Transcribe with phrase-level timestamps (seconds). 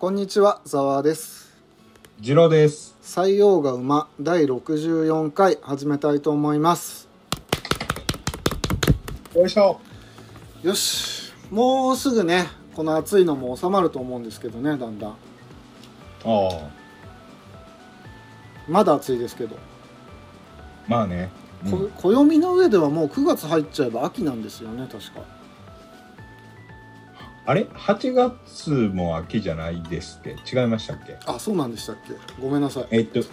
[0.00, 1.52] こんにちは、ざわです。
[2.22, 2.96] 次郎です。
[3.02, 7.06] 採用が馬第64回始めたいと思います。
[9.36, 9.78] よいしょ。
[10.62, 15.10] よし、もうすぐね、この暑いのも収まると思うんですけどね、だんだん。
[15.10, 15.14] あ
[16.24, 16.70] あ、
[18.70, 19.54] まだ暑いですけど、
[20.88, 21.28] まあね。
[21.66, 25.39] うんこ暦の上ではもう9月入っちゃえば秋なんですよね、確か。
[27.50, 31.18] あれ ?8 月も秋じゃないですっけ違いましたっけ？
[31.26, 32.14] あ、そうなんでしたっけ？
[32.40, 32.86] ごめんなさい。
[32.92, 33.26] えっと、1、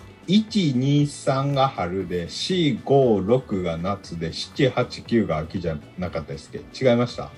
[0.75, 6.89] 2、3が春で、4、5、6が夏で、7、8、9が秋じゃなかったですっけ？
[6.89, 7.29] 違いました？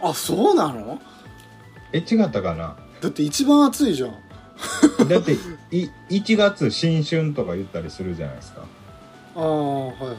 [0.00, 1.00] あ、そうなの？
[1.92, 2.76] え、違ったかな？
[3.00, 4.10] だって一番暑いじゃん。
[5.08, 5.32] だって、
[5.72, 8.64] い1月新春とか言ったりするじゃないですか。
[9.34, 10.16] ああ、はいはいはい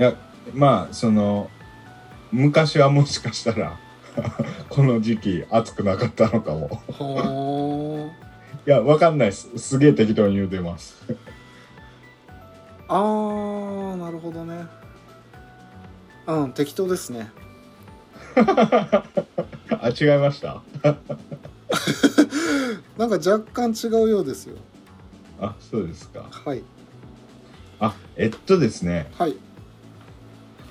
[0.00, 0.14] いや、
[0.52, 1.48] まあ、その、
[2.32, 3.78] 昔はもしかしたら、
[4.70, 6.82] この時期暑くなかったのかも。
[6.98, 8.04] はい。
[8.06, 8.10] は
[8.66, 9.58] いや、わかんないです。
[9.58, 10.96] すげえ適当に言うてます。
[12.88, 12.94] あ。
[12.96, 14.66] あー、なるほどね。
[16.26, 17.30] うん、適当ですね。
[18.36, 19.04] あ、
[19.88, 20.62] 違いました？
[22.96, 24.56] なんか若干違うようですよ。
[25.40, 26.24] あ、そうですか。
[26.30, 26.62] はい。
[27.80, 29.36] あ、えっとですね、はい。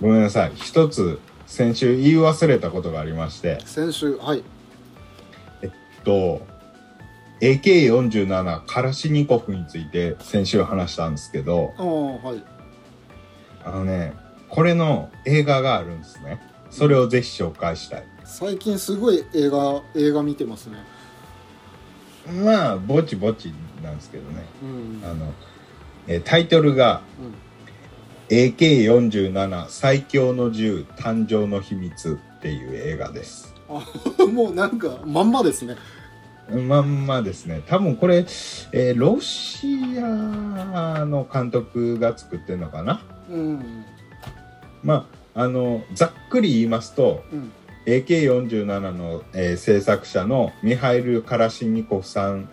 [0.02, 0.52] ごめんなさい。
[0.56, 1.20] 一つ、
[1.54, 4.44] 先週言い忘れたことがありまして、先週、はい。
[6.04, 6.42] と、
[7.42, 11.86] AK47 カラシニコフについて先週話したんですけど、ああ、
[12.28, 12.44] はい。
[13.64, 14.16] あのね、
[14.50, 16.42] これの映画があるんですね。
[16.72, 18.04] それをぜひ紹介したい。
[18.26, 20.78] 最近すごい映画、映画見てますね。
[22.44, 24.44] まあ、ぼちぼちなんですけどね。
[24.64, 25.08] うん。
[25.08, 25.32] あの、
[26.08, 27.43] えータイトルが、うん。
[28.30, 33.54] AK47 最強の銃誕生の秘密っていう映画です。
[33.70, 33.82] あ、
[34.32, 35.76] もうなんか、まんまですね。
[36.68, 37.62] まんまですね。
[37.68, 39.68] 多分これ、えーロシ
[40.02, 43.02] アの監督が作ってるのかな？
[43.32, 43.86] うん。
[44.84, 47.52] まあ、あの、ざっくり言いますと、うん。
[47.86, 52.50] AK47 の、えー制作者のミハイル・カラシニコフさん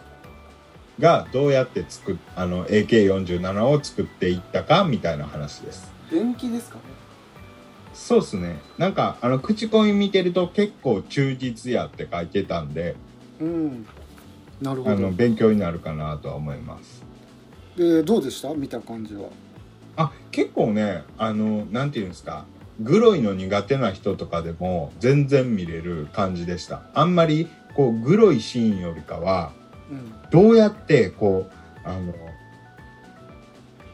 [1.00, 5.91] がどうやって作っあの AK47 を作っていったかみたいな話です。
[6.11, 6.83] 電気ですかね？
[7.93, 8.61] そうっすね。
[8.78, 12.94] なんか、あの、口コミ見てると結構忠実やって書いてたんで、
[13.41, 13.87] うん。
[14.62, 15.10] なるほあの、ど。
[15.10, 17.03] 勉強になるかなとは思います。
[17.77, 18.55] で、どうでした？
[18.55, 19.28] 見た感じは。
[19.97, 22.44] あ、結構ね、あの、なんていうんですか、
[22.81, 26.83] グロいの苦手な人とかでも全然見れる感じでした。
[26.94, 29.59] あんまり、こう、グロいシーンよりかは、うん。
[30.31, 32.15] どうやって、こう、あの、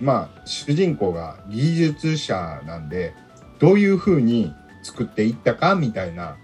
[0.01, 3.15] まあ、主人公が技術者なんで、
[3.59, 6.37] どういう風に作っていったかみたいな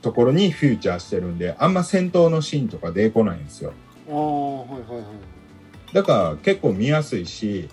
[0.00, 3.72] ところにフューチャーしてるんで、あんま戦闘のシーンとか出てこないんですよ。
[4.08, 5.94] ああ、はいはいはい。
[5.94, 7.68] だから結構見やすいし、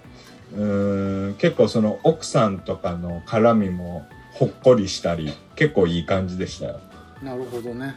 [0.53, 6.79] うーん、結構その奥さんとかの絡みもほっこりしたり、結構いい感じでしたよ。
[7.21, 7.95] なるほどね。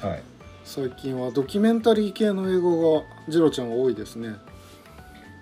[0.00, 0.22] はい。
[0.72, 4.36] 最近はドキュメンタリー系の英語がジロちゃんは多いですね。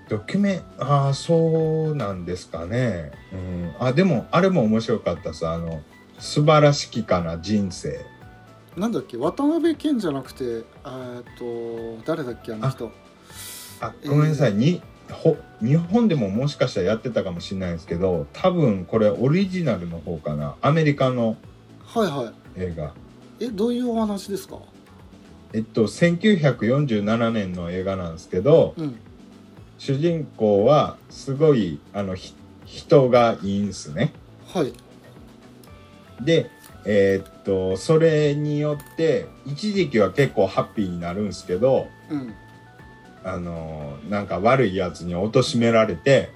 [0.08, 3.12] ドキュメン、ああ、そうなんですかね。
[3.30, 3.74] うん。
[3.78, 5.82] あ、でも、あれも面白かったさ、あの、
[6.18, 8.06] 素晴らしきかな人生。
[8.74, 11.24] なんだっけ渡辺謙じゃなくてえーっ
[11.98, 12.90] と誰だっけあの人
[13.80, 14.54] あ、ごめんなさい。
[14.54, 14.80] に、
[15.12, 20.54] ほ、日本でももしかしたらやってたかもしれないですけど、多分これオリジナルの方かな。
[20.62, 21.36] アメリカの
[21.84, 22.94] はいは映画。
[23.40, 24.56] いえどういうお話ですか？
[25.52, 28.98] えっと、1947年の映画なんですけど、うん。
[29.78, 34.12] 主人公はすごい、あの、ひ人がいいんすね。
[34.52, 34.72] はい。
[36.20, 36.50] で、
[36.84, 42.34] えーっと、それによって、一時期は結構ハッピーになるんですけど、うん。
[43.24, 46.30] あのーなんか悪いやつに貶められて、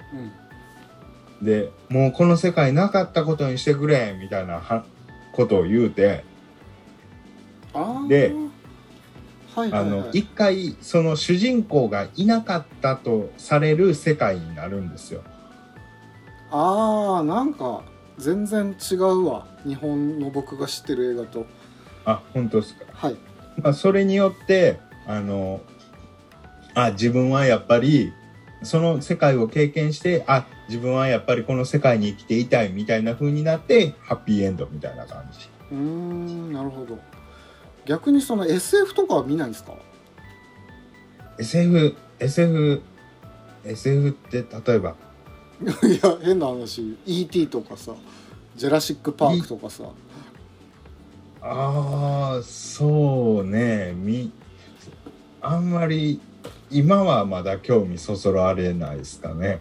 [1.39, 1.45] うん。
[1.45, 4.85] で、もうこの世界なかったことにしてくれみたいなは
[5.33, 6.23] ことを言うて、
[8.07, 8.33] で
[9.55, 15.21] はいはいはいあの、一回、その主人公がいなかったとされる世界になるんですよ。
[16.51, 17.81] あーなんか
[18.19, 21.47] 全然違うわ日本の僕が知ってる映画と
[22.05, 22.85] あ、本当ですか？
[22.93, 23.15] はい
[23.61, 25.61] まあ、それによって、あの、
[26.75, 28.11] あ、自分はやっぱり、
[28.63, 35.49] その世界を経験して、あ、自分はやっぱりこの世界に生きていたいみたいな風になって、ハッピーエンドみたいな感じ。
[35.71, 36.97] うーんなるほど
[37.85, 39.73] 逆にその SF とかは見ないんですか
[41.37, 42.81] ？SF、SF、
[43.65, 44.95] SF って例えば、
[45.63, 46.97] いや変な話。
[47.05, 47.93] ET とかさ
[48.55, 49.83] ジェラシック・パークとかさ。
[51.41, 53.91] ああ、そうね。
[55.57, 56.21] んまり
[56.71, 59.59] 今はまだ興味そそられないですかね。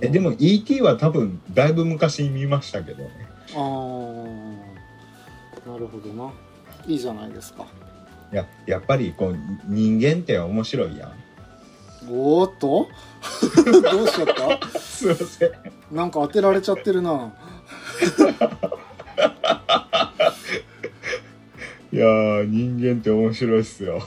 [0.00, 3.10] えでも ET は多分だいぶ昔に見ましたけどね。
[3.54, 4.70] あー。
[5.66, 6.32] なるほどな
[6.86, 7.66] いいじゃないですか。
[8.32, 9.36] いややっぱりこう
[9.66, 11.12] 人間って面白いやん。
[12.10, 12.88] おーっと？
[13.92, 14.28] どうしちゃっ
[14.60, 14.78] た？
[14.80, 15.50] すいません。
[15.90, 17.32] なんか当てられちゃってるな。
[21.92, 24.00] いやー人間って面白いっすよ。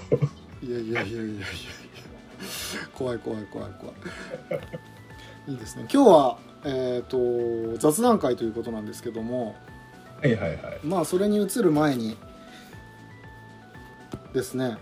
[0.62, 1.34] いやいやいやいやいや。
[1.34, 1.46] いや
[2.94, 3.96] 怖い怖い怖い怖い。
[5.52, 5.86] いいですね。
[5.94, 7.18] 今日はえっ、と
[7.78, 9.56] 雑談会ということなんですけども。
[10.22, 10.80] はいはいはい。
[10.84, 12.16] まあそれに移る前に
[14.34, 14.78] ですね。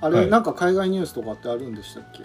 [0.00, 0.30] あれ、はい。
[0.30, 2.22] なんか海外ニュースとかってあるんでしたっけ？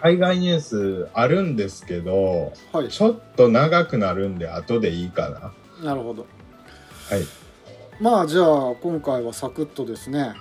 [0.00, 2.88] 海外ニュースあるんですけどはい。
[2.88, 5.28] ちょっと長くなるんで後でいいか
[5.80, 5.84] な。
[5.84, 6.22] なるほど。
[6.22, 7.22] はい。
[8.00, 10.34] まあじゃあ今回はサクッとですね。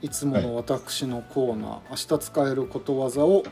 [0.00, 3.42] いつもの私のコーナー、明日使えることわざを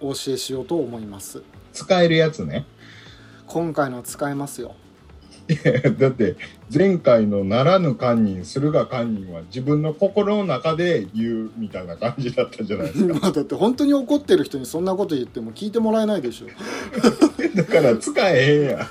[0.00, 1.42] お教えしようと思います。
[1.72, 2.66] 使えるやつね。
[3.46, 4.76] 今回のは使えますよ
[5.98, 6.36] だって
[6.74, 13.14] 前回の「ならぬ堪忍するが堪忍」は自分の心の中で言うみたいな感じだったじゃないですか。
[13.20, 16.46] まあだって本当に怒ってる人にそんなこと言っても聞いてもらえないでしょ。
[17.54, 18.88] だから使えへんや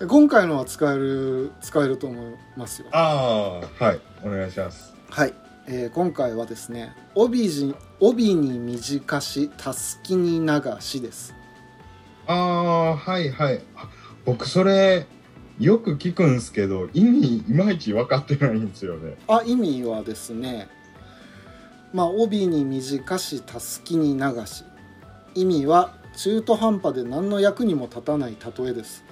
[0.06, 2.88] 今回のは使える使えると思いますよ。
[2.90, 4.00] ああはい。
[4.24, 4.94] お願いします。
[5.10, 5.34] はい、
[5.68, 11.34] えー今回はですね帯じ帯に短し、たすきに流しです。
[12.26, 13.60] ああはいはい。
[13.76, 13.88] あ
[14.28, 15.06] 僕それ
[15.58, 20.68] よく聞くんすけど意味いまいち分かってないんですよねあ、意味はですね、
[21.94, 24.64] まあ、帯に短し、たすきに流し。
[25.34, 29.02] 意味は中途半端で何の役にも立たない例えです。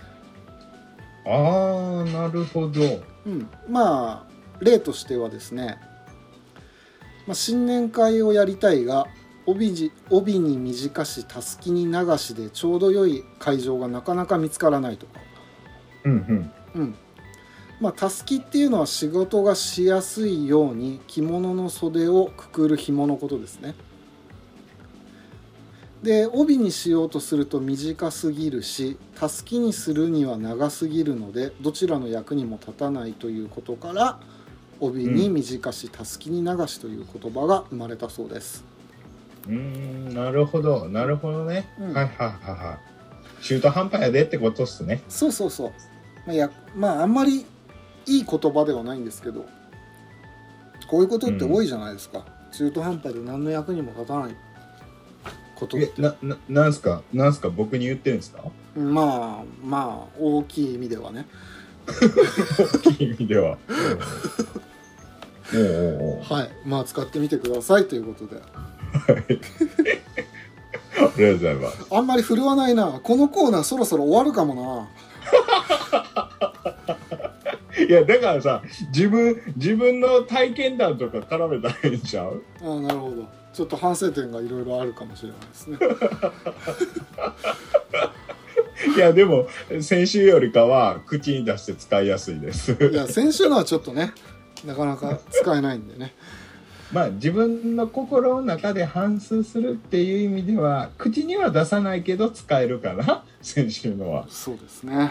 [1.25, 2.83] ああなるほど
[3.25, 5.79] うん、まあ例としてはですね、
[7.27, 9.07] まあ、新年会をやりたいが
[9.47, 15.21] 帯じ帯に短したすきに流しでちょうど良い会場がなかなか見つからないとか、
[16.05, 16.95] うんうんうん
[17.81, 23.75] まあ、たすきっていうのは仕事がしやすいように着物の袖をくくる紐のことですね。
[26.03, 34.19] で帯にしようとすると短すぎるしたすきにするには長すぎるのでどちらの役にも立たないということから
[34.79, 38.76] 帯に短したすきに流しという言葉が生まれたそうです。
[39.49, 40.89] うーんなるほど。
[40.89, 41.93] なるほどね、うん。
[41.95, 42.79] はいはいはいは
[43.41, 43.45] い。
[43.45, 45.03] 中途半端やでってことっすね。
[45.09, 45.73] そうそうそう。
[46.27, 47.47] まあ、やまああんまり
[48.07, 49.45] いい言葉ではないんですけど
[50.89, 54.37] こういうことって多いじゃないですか、中途半端で何の役にも立たない
[55.55, 55.93] ことって。
[55.97, 57.03] えなななんすか？
[57.13, 57.49] なんすか？
[57.51, 58.43] 僕に言ってるんですか？
[58.77, 61.27] まあまあ大きい意味ではね。
[61.87, 63.59] 大きい意味では。
[65.55, 66.35] おうおうおう。
[66.35, 66.51] はい。
[66.65, 68.43] まあ使ってみてくださいということで
[68.95, 69.13] あ
[71.17, 71.87] りがとうございます。
[71.91, 73.01] あんまり振るわないな。
[73.03, 74.89] このコーナーそろそろ終わるかもな。
[77.89, 82.43] いやだからさ自分自分の体験談とか絡めたらいいんちゃう？
[82.63, 83.29] ああなるほど。
[83.53, 85.79] ちょっと反省点がいろいろあるかもしれないですね。
[88.97, 89.47] いやでも
[89.81, 92.73] 先週よりかは口に出して使いやすいです。
[92.73, 94.13] いや先週のはちょっとね
[94.65, 96.15] なかなか使えないんでね
[96.93, 104.27] まあ自分の心の中で反芻するっていう意味では口には出さないけど使えるかな先週のは。
[104.29, 105.11] そうですね。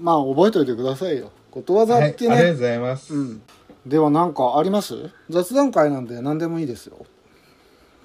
[0.00, 1.30] まあ覚えておいてくださいよ。
[1.50, 3.42] ことわざはいあってね、りがとうございます、うん。
[3.86, 5.10] では何かあります？
[5.28, 7.04] 雑談会なんで何でもいいですよ。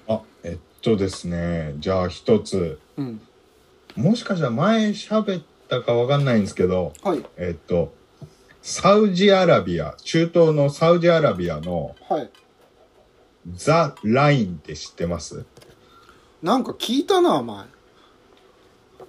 [0.06, 1.74] あえっとですね。
[1.78, 2.78] じゃあ一つ。
[2.96, 3.20] うん。
[3.96, 7.24] もしかしたら前喋ったかわかんないんですけどはい。
[7.36, 7.92] えっと
[8.60, 12.30] サウジアラビア中東のサウジアラビアのはい
[13.52, 15.44] ザ・ラインって知ってます？
[16.42, 17.64] なんか聞いたな前。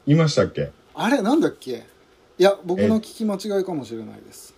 [0.05, 0.71] 言いましたっけ？
[0.93, 1.85] あれなんだっけ？
[2.37, 4.55] いや僕の聞き間違いかもしれないです。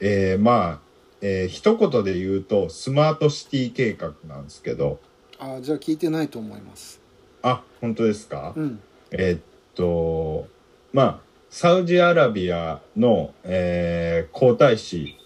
[0.00, 0.78] えー、まあ、
[1.20, 4.98] えー、一言で言うとスマートシティ計画なんですけど。
[5.38, 7.00] あじゃあ聞いてないと思います。
[7.42, 8.80] あ本当ですか、うん。
[9.10, 9.40] えーっ
[9.74, 10.48] と
[10.92, 15.16] まあサウジアラビアの、えー皇太子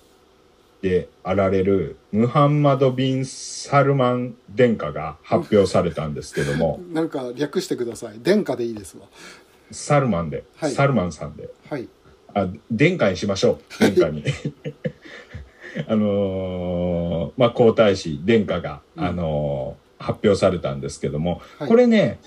[0.88, 8.18] であられるムハンマド・ビン・サルマン殿下が発表されたんですけども なんか略してください。
[8.22, 9.04] 殿下でいいですわ。
[9.72, 10.70] サルマンで、はい。
[10.72, 11.48] サルマンさんで。
[11.68, 11.88] はい。
[12.34, 13.80] あ殿下にしましょう。
[13.80, 14.24] 殿下に。
[15.88, 19.04] あのーまあ皇太子殿下が、うん。
[19.04, 21.68] あのー発表されたんですけども、はい。
[21.68, 22.18] これね、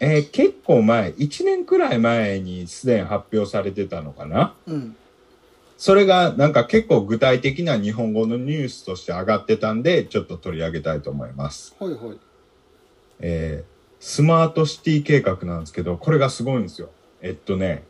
[0.00, 4.52] えー結構前1年くらい前にすでに発表されてたのかな？
[4.66, 4.96] うん
[5.76, 11.74] それがなんか結構具体的な日本語のニュースとして上がってたんで、ちょっと取り上げたいと思います。
[11.78, 12.18] はいはい
[13.20, 13.74] えー
[14.06, 16.90] スマートシティ計画なんですけど、これがすごいんですよ。
[17.22, 17.84] えっとね、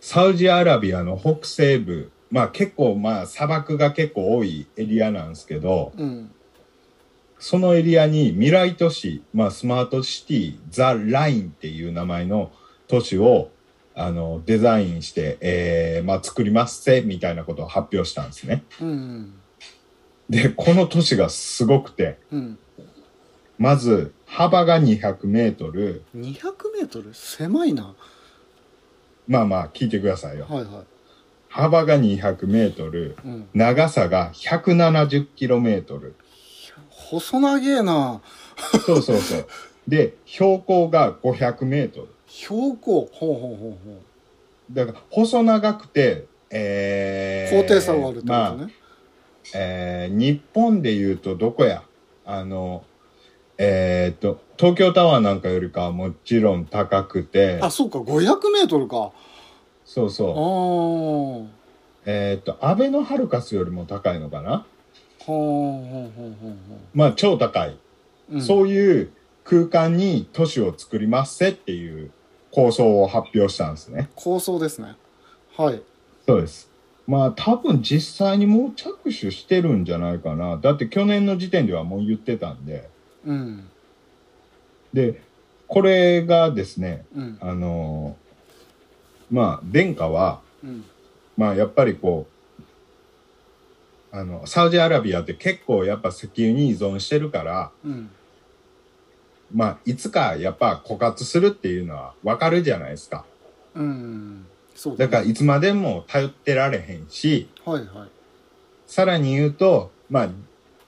[0.00, 6.32] サウジアラビアの北西部、まあ結構まあ砂漠が結構多いエリアなんですけど、うん
[7.38, 12.50] そのエリアに未来都市、まあスマートシティ、ザ・ラインっていう名前の
[12.88, 13.50] 都市を
[13.94, 18.64] あのデザインして、えーまあ作りますせ、みたいなことを発表したんですね。
[18.80, 19.34] うん
[20.30, 22.58] で、この都市がすごくて、うん
[23.58, 27.14] まず幅が200メートル、200メートル？
[27.14, 27.94] 狭いな
[29.28, 30.46] まあまあ聞いてくださいよ。
[30.48, 30.84] はいは
[31.48, 36.16] 幅が200メートル、いうん長さが170キロメートル。
[36.88, 38.22] 細長えな
[38.86, 39.46] そうそうそう。
[39.86, 42.08] で、標高が500メートル。
[42.34, 44.02] 標高ほうほうほうほ
[44.72, 48.68] だから、細長くて、えう高低差があるってことね、まあ、
[49.54, 51.82] えー日本で言うとどこや？
[52.24, 52.84] あの、
[53.58, 59.12] えーっと、東京タワーなんかよりかはもちろん高くて、あそうか500メートルか。
[59.14, 59.18] あ
[59.84, 61.48] そうそう。
[61.50, 61.60] あ
[62.06, 64.64] えーっと、アベノハルカスよりも高いのかな？
[65.18, 66.56] ほうほうほうほうほ
[66.94, 67.70] まあ、超高い。
[67.70, 67.78] う、
[68.30, 69.12] うん、そういう
[69.44, 72.10] 空間に都市を作りますせっていう
[72.52, 74.10] 構想を発表したんですね。
[74.14, 74.94] 構想ですね
[75.56, 75.82] はい
[76.26, 76.70] そうです。
[77.06, 80.56] まあ多分実際にもう着手してるんじゃないかな。
[80.56, 82.88] だって去年の時点ではもう言ってたんで。
[83.26, 83.68] うん
[84.92, 85.22] で、
[85.66, 90.84] これがですね、うんあのーまあ殿下は、うん
[91.36, 92.26] まあやっぱりこ
[94.12, 98.10] う、あの、サウジアラビアって結構やっぱ石油に依存してるから、うん
[99.54, 103.24] まあいつかやっぱ枯渇するっていうのはわかるじゃないですか。
[103.74, 108.08] うんそうだ,、だからいつまでも頼ってられへんし、はいはい
[108.86, 110.28] さらに言うと、まあ、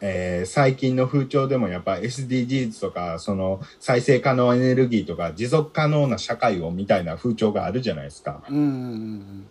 [0.02, 8.42] えー最近の風潮でもやっぱ SDGs とか、その再生可能エネルギーとか持続可能な社会をみたいな風潮があるじゃないですか。
[8.50, 9.46] うんうん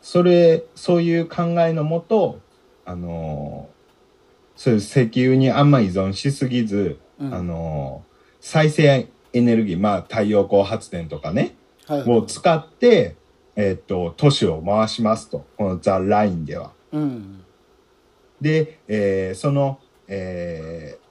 [0.00, 2.40] それ、そういう考えのもと、
[2.86, 3.76] あのー
[4.58, 8.05] そういう石油にあんま依存しすぎず、うんうんあのー
[8.48, 11.56] 再生エネルギー、まあ太陽光発電とかね、
[11.88, 13.16] はいはいを使って、
[13.56, 15.44] えーっと、都市を回しますと。
[15.56, 16.70] このザ・ラインでは。
[16.92, 17.44] うん
[18.40, 21.06] で、えーその、えー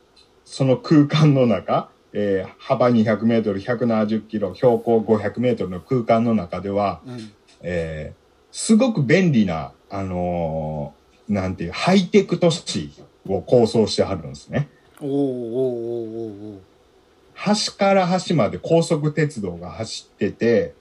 [0.46, 8.26] その空間の中、えー幅200メートル、170キロ、標高500メートルの空間の中では、うんえー
[8.58, 12.92] すごく便利な、あのーなんていう、ハイテク都市
[13.28, 14.70] を構想してはるんですね。
[15.02, 16.75] おーおーおーおー
[17.36, 20.74] 端から端まで高速鉄道が走ってて、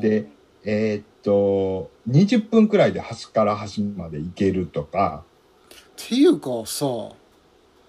[0.00, 0.26] で、
[0.64, 5.24] えーっと、20分くらいで端から端まで行けるとか、
[5.70, 6.86] っていうかさ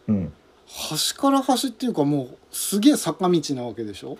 [0.07, 0.33] うん。
[0.67, 4.17] 端から端っていうかもうすげえ坂道なわけでしょ？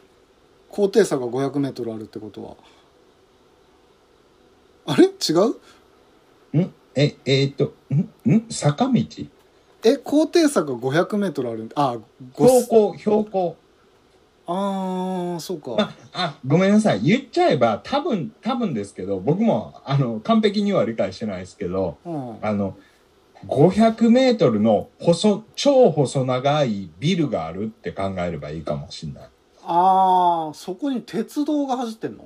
[0.70, 2.56] 高低差が500メートルあるってことは。
[4.86, 5.06] あれ？
[5.06, 5.34] 違
[6.54, 6.58] う？
[6.60, 6.74] ん？
[6.96, 8.32] え、えーっと、ん？
[8.32, 8.46] ん？
[8.50, 9.02] 坂道？
[9.84, 11.98] え高低差が500メートルあるあ
[12.34, 13.58] ご標高、標高。
[14.50, 17.02] あーそうか、あ、あ、ごめんなさい。
[17.02, 22.78] 言っちゃえば、多分、多分ですけど、僕も、あの、完璧には理解してないですけど、うん、あの、
[23.46, 29.30] 500メートルの細、超細長いビルがあるって考えればいいかもしれない。
[29.64, 32.24] あーそこに鉄道が走ってんの？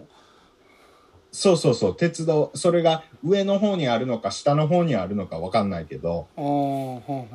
[1.32, 7.26] そうそうそう、鉄道、それが上の方にあるのか下の方にあるのかわかんないけど、ほんほ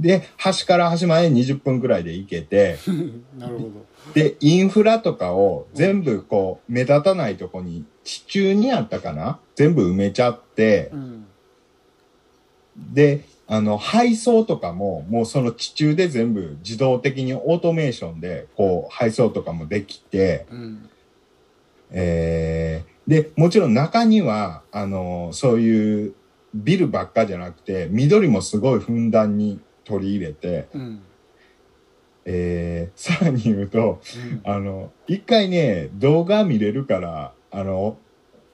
[0.00, 3.70] で、端から端まで20分くらいで行けて、ん なるほど。
[4.14, 9.38] で、インフラとかを全部こう、目立たないとこに、地中にあったかな？
[9.54, 10.90] 全部埋めちゃって。
[10.92, 11.26] う、ん。
[12.94, 20.88] で、あの、配送とかも、もうその地中で全部自動的にオートメーションで、こう、配送とかもできて、うん。
[21.90, 26.14] えー、で、もちろん中には、あの、そういう
[26.54, 31.02] ビルばっかじゃなくて、緑もすごいふんだんに取り入れて、うん。
[32.24, 34.00] えー、さらに言うと、
[34.44, 37.98] あの、一回ね、動画見れるから、あの、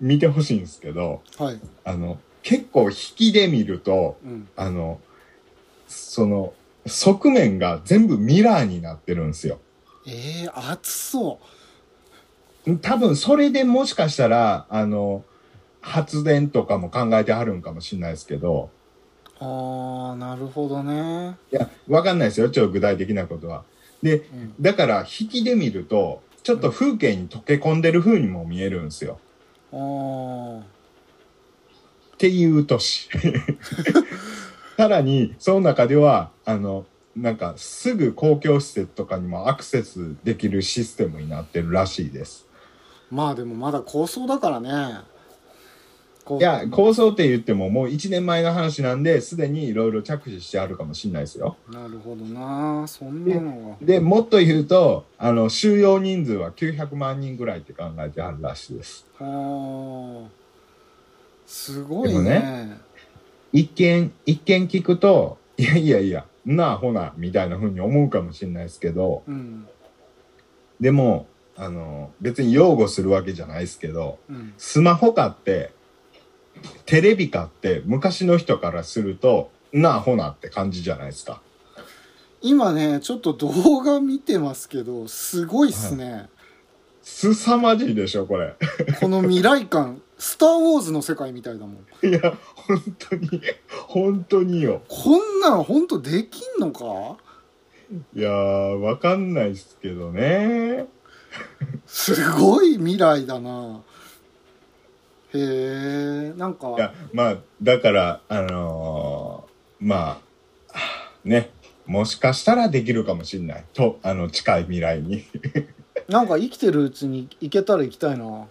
[0.01, 1.61] 見てほしいんですけど、はい。
[1.85, 4.49] あの、結構引きで見ると、うん。
[4.57, 5.01] あの、
[5.87, 6.55] その、
[6.87, 9.59] 側面が全部ミラーになってるんですよ。
[10.07, 11.39] ええー、熱そ
[12.83, 15.25] 多分それでもしかしたら、あの、
[15.81, 18.71] 発電とかも考えてはるんかもしれないですけど、
[19.41, 23.65] うああなるほどねいや、わかんないですよ、ちょっと具体的なことは。
[24.03, 29.19] で、うんだから引きで見ると、ちょっと風景に溶け込んでる風にも見えるんですよ。
[29.73, 30.79] ああ
[32.15, 33.09] っていう都市。
[34.77, 36.85] さらに、その中では、あの、
[37.17, 42.48] なんかすぐ公共施設とかにもアクセスできるシステムになってるらしいです。
[43.11, 44.71] まあでもまだ構想だからね。
[46.37, 51.57] いや、構想って言ってももう1年前の話なんで、すでにいろいろ着手してあるかもしれないですよ。
[51.73, 52.87] なるほどな。
[52.87, 53.87] そんなのが。
[53.87, 59.07] で、もっと言うと、あの、収容人数は900万人ぐらいって考えてあるらしいです。
[59.19, 60.31] はあ。
[61.47, 62.79] すごいでもね
[63.55, 69.67] 一見、一見聞くと、いやいやいや、なあほな、みたいな風に思うかもしれないですけど、うん。
[70.79, 71.27] でも、
[71.61, 75.73] あの、別に擁護するわけじゃないですけど、うんスマホ買って、
[76.87, 81.43] テレビ買って、昔の人からすると、なあほなって感じじゃないですか。
[82.41, 86.29] 今ねちょっと動画見てますけどすごいっすね、
[87.03, 88.55] すさまじいでしょ、これ。
[89.01, 93.43] この未来感「スター・ウォーズ」の世界みたいだもんいや、本当に、
[93.89, 94.83] 本当によ。
[94.87, 97.17] こんなの本当できんのか？
[98.15, 100.87] いやー、わかんないですけどね。
[101.87, 103.81] すごい未来だな
[105.35, 109.49] へえなんかいや、まあ、だから、あのー
[109.81, 110.21] まあ、
[111.25, 111.51] ね、
[111.87, 113.65] もしかしたらできるかもしれない。
[113.73, 115.25] と、あの、近い未来に。
[116.09, 118.47] なんか生きてるうちに行けたら行きたいな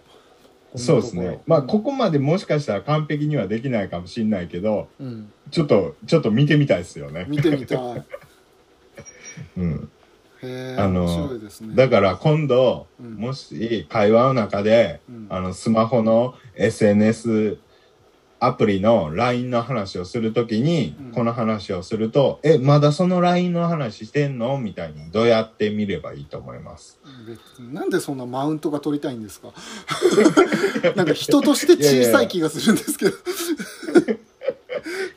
[0.76, 1.40] そうですね。
[1.46, 7.24] まあ、ここまでもしかしたら完璧にはできないかもしれないけど、うんちょっと、ちょっと見てみたいですよね。
[7.26, 7.78] 見てみたい
[9.56, 9.90] うん。
[10.42, 11.50] あのね。
[11.74, 13.14] だから今度、うん。
[13.16, 15.26] もし会話の中で、うん。
[15.30, 17.58] あの、スマホの SNS
[18.40, 21.12] アプリの LINE の話をするときに、うん。
[21.12, 24.58] この話をすると、え、まだその LINE の話してんの？
[24.58, 27.00] みたいにどうやって見ればいいと思います？
[27.72, 29.48] なんでそんなマウントが取りたいんですか？
[30.94, 33.16] なんか人として小さい気がするんですけど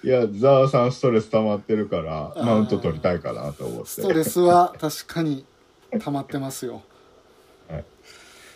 [0.03, 3.89] いや、ザワさんストレス溜まってるから、ーマウント取りたいかなと思って。
[3.89, 5.45] ストレスは確かに
[5.99, 6.81] 溜まってますよ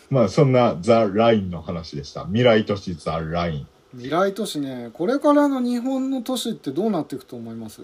[0.08, 2.24] まあ、そんなザ・ラインの話でした。
[2.26, 3.66] 未来都市ザ・ライン。
[3.92, 7.80] 未来都市ねこれからの日本の都市ってどうなっていくと思います？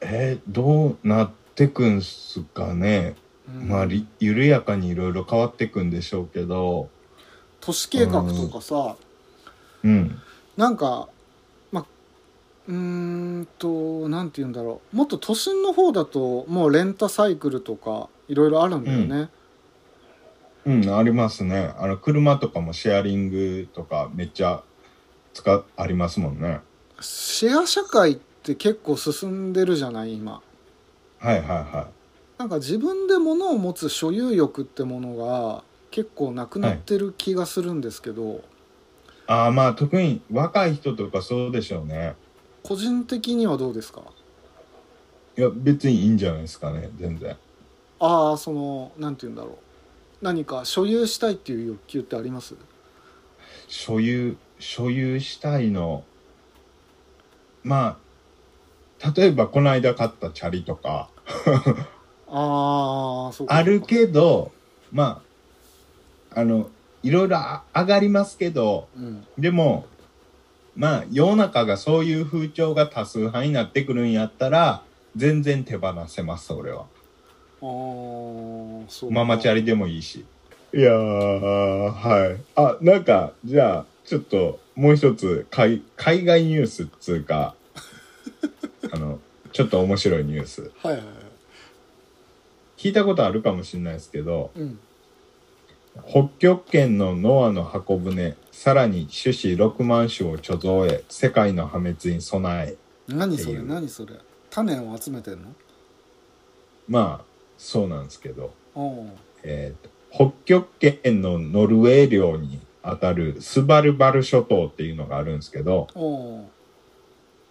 [0.00, 3.14] えーどうなってくんすかね。
[3.48, 6.88] うんまあ、り緩やかにいろいろ変わってくんでしょうけど、
[7.60, 8.96] 都市計画とかさ
[9.84, 10.20] うん。
[10.56, 11.08] なんかま
[12.68, 19.28] うーんとなんて言うんだろうもっと都心の方だともうレンタサイクルとかいろいろあるんだよね、
[20.66, 21.72] うん、ありますね。
[21.78, 24.62] あの、車とかもシェアリングとかめっちゃ
[25.32, 26.60] 使っ、ありますもんね。
[27.00, 30.42] シェア社会って結構進んでるじゃない今
[31.18, 31.88] はいはいは
[32.38, 38.40] なんか自分で物を持つ所有欲ってものが結構なくなってる気がするんですけど、い。
[39.26, 42.16] ああ、まあ特に若い人とかそうでしょうね。
[42.62, 44.02] 個人的にはどうですか？
[45.36, 47.36] いや、別にいいんじゃないですかね、全然。
[47.98, 49.54] ああそのなんて言うんだろう。
[50.24, 52.54] 何か所有したいっていう欲求ってあります？
[53.68, 56.04] 所有、所有したいの、
[57.62, 57.98] ま
[59.02, 61.08] あ、例えばこの間買ったチャリとか、
[62.28, 63.54] ああそうか。
[63.54, 64.52] あるけど、
[64.92, 65.22] ま
[66.34, 66.68] あ、あの、
[67.02, 69.26] いろいろあ上がりますけど、うん。
[69.38, 69.86] でも、
[70.80, 74.82] まあ、世の中がそういう風潮が多数派になってくるんやったら、
[75.14, 76.86] 全然手放せます、俺は。
[77.60, 80.24] あーそうかママチャリでもいいし。
[80.72, 82.40] いやー、はい。
[82.54, 87.54] あ、なんか、じゃあ、ちょっと、もう一つ、海海外ニュースっつうか、
[88.90, 89.18] あの、
[89.52, 90.70] ちょっと面白いニュース。
[90.82, 91.14] はいはいはい
[92.78, 94.78] 聞いたことあるかもしれないですけど、うん
[96.06, 102.76] 北極圏のノアの箱舟、さらに種子6万種を貯蔵へ、世界の破滅に備え、
[103.12, 104.14] 何それ何それ
[104.50, 105.48] 種を集めてんの？
[106.88, 107.24] まあ、
[107.58, 108.52] そうなんですけど、
[109.42, 115.86] えーと北極圏のノルウェー領にあたるスバルバル諸島っていうのがあるんですけど、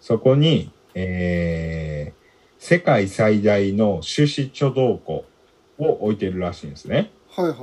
[0.00, 2.20] そこに、えー
[2.62, 5.24] 世界最大の種子貯蔵庫
[5.78, 7.10] を置いてるらしいんですね。
[7.30, 7.56] はいはい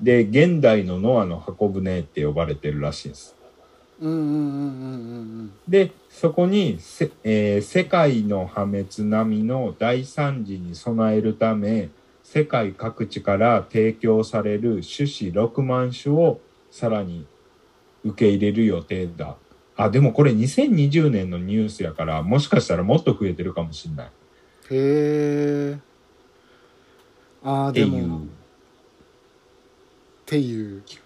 [0.00, 3.36] で、現代のノアの箱舟って呼ばれてるらしいんです。
[5.68, 11.90] で、そこにせ、えー世界の破滅並みの大惨事に備えるため、
[12.22, 17.26] 世界各地から提供される種子6万種をさらに
[18.04, 19.36] 受け入れる予定だ。
[19.76, 24.06] あ、でもこれ2020年のニュースやから、もしかしたらもっと増えてるかもしれない。
[24.06, 24.10] へ
[24.70, 25.78] え
[27.42, 28.22] ああでも
[30.30, 30.98] ていう気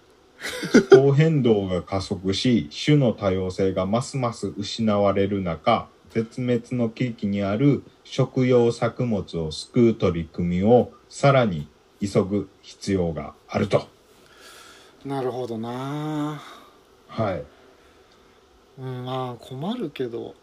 [0.95, 11.67] 候変動が加速し種の多様性がますます失われる中絶滅の危機にある食用作物を救う取り組みをさらに
[11.99, 13.87] 急ぐ必要があると。
[15.03, 16.41] なるほどな。
[17.07, 17.43] はい、
[18.79, 20.35] うんまあ困るけど。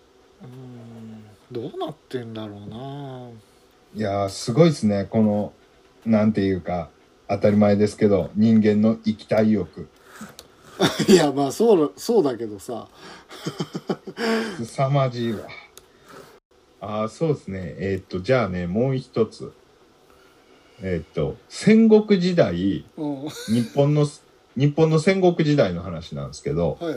[0.42, 3.29] うんどうなってんだろうな。
[3.95, 5.05] いやーすごいですね。
[5.05, 5.53] この
[6.05, 6.88] なんていうか
[7.28, 9.88] 当たり前ですけど人間の生きたい欲。
[11.08, 12.88] いやまあそうそうだけどさ。
[14.64, 15.40] 凄まじいわ。
[16.80, 17.74] ああそうですね。
[17.78, 19.52] えーっとじゃあねもう一つ。
[20.82, 23.24] えーっと戦国時代うん。
[23.24, 24.06] は日本の
[24.56, 26.96] 日本の戦国時代の話なんですけどいはい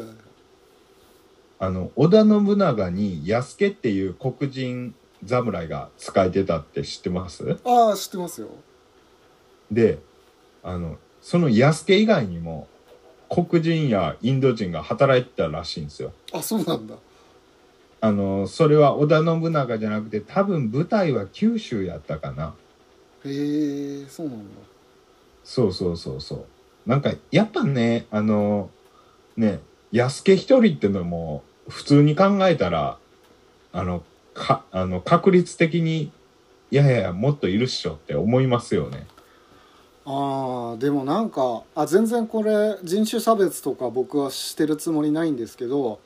[1.57, 4.93] あの織田信長に安家っていう黒人
[5.25, 7.57] 侍が使えてたって知ってます？
[7.63, 8.49] ああ知ってますよ。
[9.71, 9.99] で
[10.65, 12.67] あのその安家以外にも
[13.29, 16.11] 黒人やインド人が働いてたらしいんですよ。
[16.33, 16.95] あそうなんだ
[18.01, 22.55] あのそれは織田信長じゃなくて多分舞台は九州やったかな。
[23.23, 24.43] へえそうなんだ
[25.43, 26.89] そうそうそうそう。
[26.89, 28.69] なんかやっぱねあの
[29.37, 29.59] ね
[29.91, 32.97] 安家一人ってのも普通に考えたら
[33.71, 36.11] あのかあの確率的に
[36.71, 39.05] いやいやもっといるっしょって思いますよね。
[40.05, 45.99] あーでもなんかあ全然これ人種差別とか僕はしてるつもりないんですけど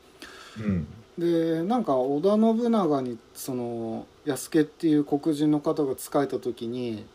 [0.57, 7.05] うんでなんか織田信長にその安家っていう黒人の方が仕えた時に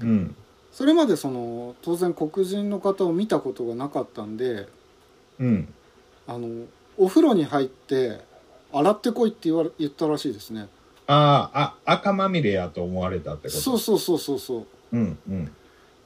[0.00, 0.34] うん
[0.72, 4.66] それまでその当然黒人の方を見たことがなかったんで
[5.38, 5.72] うん。
[6.26, 6.48] あの
[6.96, 8.18] お風呂に入って
[8.72, 10.68] 洗ってこいって言われ言ったらしいですね
[11.06, 13.60] あーあ赤まみれやと思われたってこと？
[13.60, 15.52] そうそうそうそうそううんうん。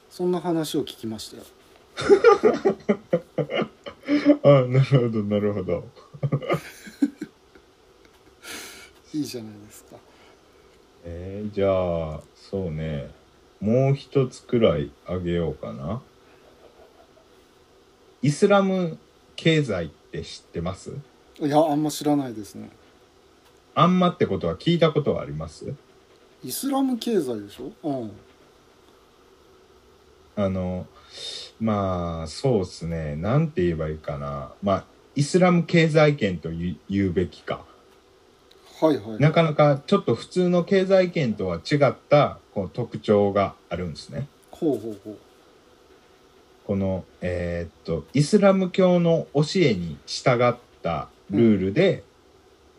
[0.09, 1.43] そんな話を聞きましたよ。
[4.43, 5.87] あなるほどなるほど。
[9.13, 9.95] いいじゃないですか。
[11.05, 11.69] えー、じゃ
[12.15, 13.09] あそうね。
[13.59, 16.01] もう一つくらいあげようかな。
[18.21, 18.97] イスラム
[19.35, 20.91] 経済って知ってます？
[21.39, 22.69] いやあんま知らないですね。
[23.75, 25.73] あんまってことは聞いたことはあります？
[26.43, 27.71] イスラム経済でしょ？
[27.83, 28.11] うん
[30.39, 30.87] あの
[31.59, 33.17] まあそうっすね。
[33.17, 34.53] なんて言えばいいかな。
[34.63, 37.65] まあイスラム経済圏と言うべきか。
[38.79, 39.19] はいはい。
[39.19, 44.27] なかなかちょっと普通の経済圏とは違ったこう特徴があるんですね。
[44.51, 45.17] ほうほうほう。
[46.65, 52.03] このえーっとイスラム教の教えに従ったルールで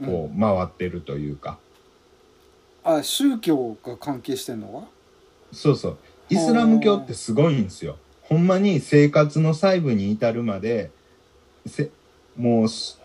[0.00, 0.06] うん。
[0.06, 1.58] こう回ってるというか、
[2.82, 4.88] あ宗教が関係してんの
[5.52, 5.98] そうそう
[6.30, 7.96] イスラム教ってすごいんですよ。
[8.22, 10.90] ほんまに生活の細部に至るまで
[11.66, 11.90] せ
[12.36, 13.00] もうす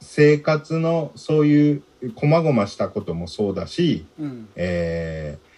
[0.00, 1.82] 生活のそういう
[2.14, 4.48] 細々したこともそうだし、うん。
[4.56, 5.50] えー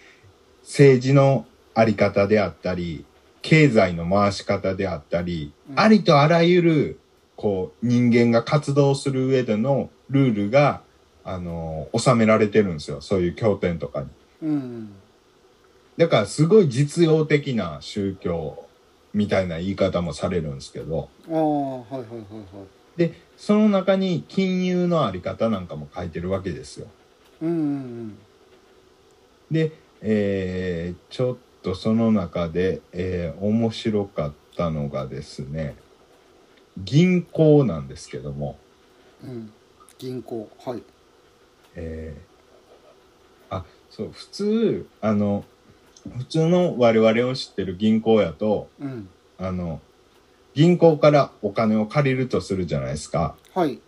[0.63, 3.03] 政治のあり方であったり
[3.41, 5.79] 経済の回し方であったり、うん。
[5.79, 6.99] ありとあらゆる
[7.35, 10.81] こう人間が活動する上でのルールが、
[11.23, 13.01] あのー収められてるんですよ。
[13.01, 14.07] そういう経典とかに。
[14.41, 14.89] うん
[15.97, 18.65] だからすごい実用的な宗教
[19.13, 21.09] みたいな言い方もされるんですけど。
[21.29, 22.97] ああはいはいはいはい。
[22.97, 26.87] でその中に金融のあり方なんかも書いてるわけですよ。
[27.41, 28.17] うんうん
[29.51, 35.75] で、えーちょっとその中で、えー面白かったのがですね
[36.77, 38.57] 銀行なんですけども、
[39.23, 39.53] うんうん。
[39.99, 40.49] 銀行。
[40.65, 40.81] はい。
[41.75, 45.45] えーあそう普通あの
[46.17, 49.81] 普通の我々を知ってる銀行やとうんあの
[50.53, 53.35] 銀行からお金を借りるとするじゃないですか。
[53.55, 53.79] はい。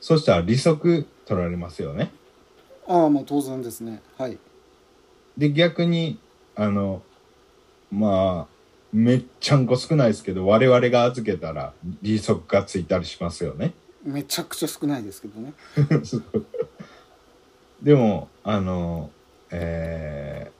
[0.00, 2.12] そしたら利息取られますよね。
[2.86, 4.00] ああまあ当然ですね。
[4.16, 4.38] はい。
[5.36, 6.20] で逆に
[6.54, 7.02] あの
[7.90, 8.56] まあ
[8.92, 13.74] めっちゃんこ少ないですけど我々が預けたら利息がついたりしますよね。
[14.04, 15.52] めちゃくちゃ少ないですけどね。
[17.82, 19.10] でもあの
[19.50, 20.55] えー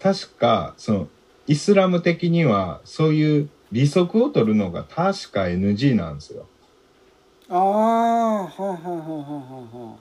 [0.00, 1.08] 確かその
[1.46, 6.46] イスラム的にはそういう利息を取るのが確か NG なんですよ。
[7.48, 9.96] ああはあはあはあはあは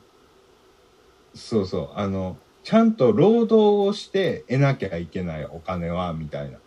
[1.36, 6.58] そうそうあのちゃんと労働をして得なきゃいけないお金はみたいな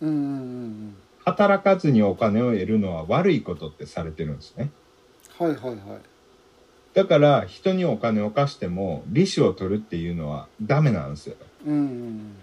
[0.00, 0.18] うんうんう
[0.66, 4.70] ん働かずにお金を得るのは悪いことってされてるんですね
[5.38, 5.76] はいはいはい
[6.94, 12.36] だから人にお金を貸しても利子を取るっていうのはダメなんですようんうん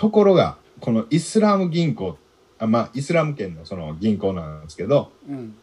[0.00, 2.16] ところがこのイスラム銀行っ
[2.58, 5.54] あまあイスラム圏のその銀行なんですけど、うん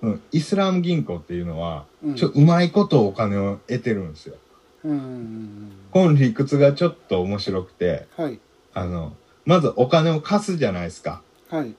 [0.00, 4.36] うん、イスラム銀行っていうのはうんちょうまいことお金を得てるんですよ。
[4.84, 8.40] うんこの理屈がちょっと面白くてうんはい
[8.72, 11.20] あのまずお金を貸すじゃないですか。
[11.50, 11.74] はい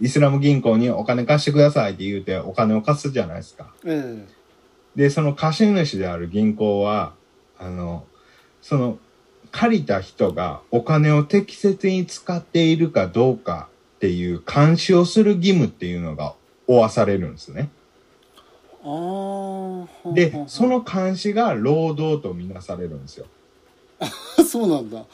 [0.00, 3.72] イスラム銀行にお金貸してくださいって言うてお金を貸すじゃないですか。
[3.84, 4.26] え
[4.96, 7.14] で、その貸主である銀行は、
[7.58, 8.04] あの、
[8.60, 8.98] その
[9.50, 16.34] 借りた人がお金を適切に使っているかどうかっていう監視をする義務っていうのが
[16.66, 17.70] 負わされるんですね。
[20.14, 23.26] で、その監視が労働とみなされるんですよ。
[24.48, 25.04] そうなんだ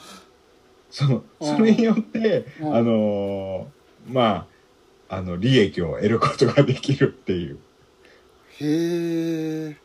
[0.91, 4.47] その、それによって、うんあのーま
[5.09, 7.59] あ、あの、利益を得ることができるっていう、
[8.59, 9.77] へえ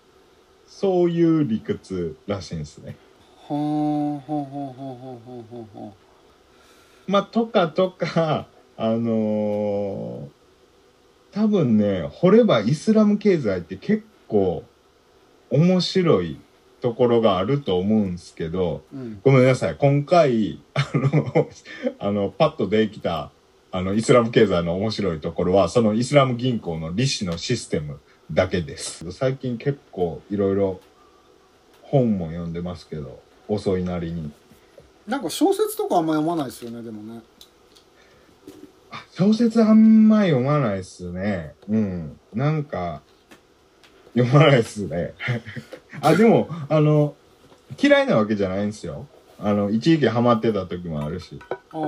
[0.68, 2.96] そういう理屈らしいんですね。
[3.54, 5.92] はあはあはあはあはあはあは
[7.08, 10.40] まあ、とかとか、あのー
[11.32, 14.64] 多分ね、掘ればイスラム経済って結構
[15.50, 16.40] 面白い
[16.80, 19.76] ところがあると思うんですけど、うんごめんなさい。
[19.76, 21.48] 今回、あの、
[21.98, 23.30] あの、パッとできた、
[23.70, 28.00] あの、イスラム経済の面白いところは、そのイスラム銀行の利子のシステム
[28.32, 29.12] だけです。
[29.12, 30.80] 最近結構いろいろ
[31.82, 33.20] 本も読んでますけど、
[33.52, 34.30] 遅いなりに。
[35.06, 37.20] なんか小説とかあんま読まないですよねでもね
[38.92, 41.54] あ小説あんま読まないっすね。
[41.68, 42.20] うん。
[42.32, 43.02] なんか、
[44.14, 45.14] 読まないっすね。
[46.00, 47.14] あ、でも、あの、
[47.80, 49.06] 嫌いなわけじゃないんですよ。
[49.38, 51.40] あの、一時期ハマってた時もあるし。
[51.50, 51.80] ああ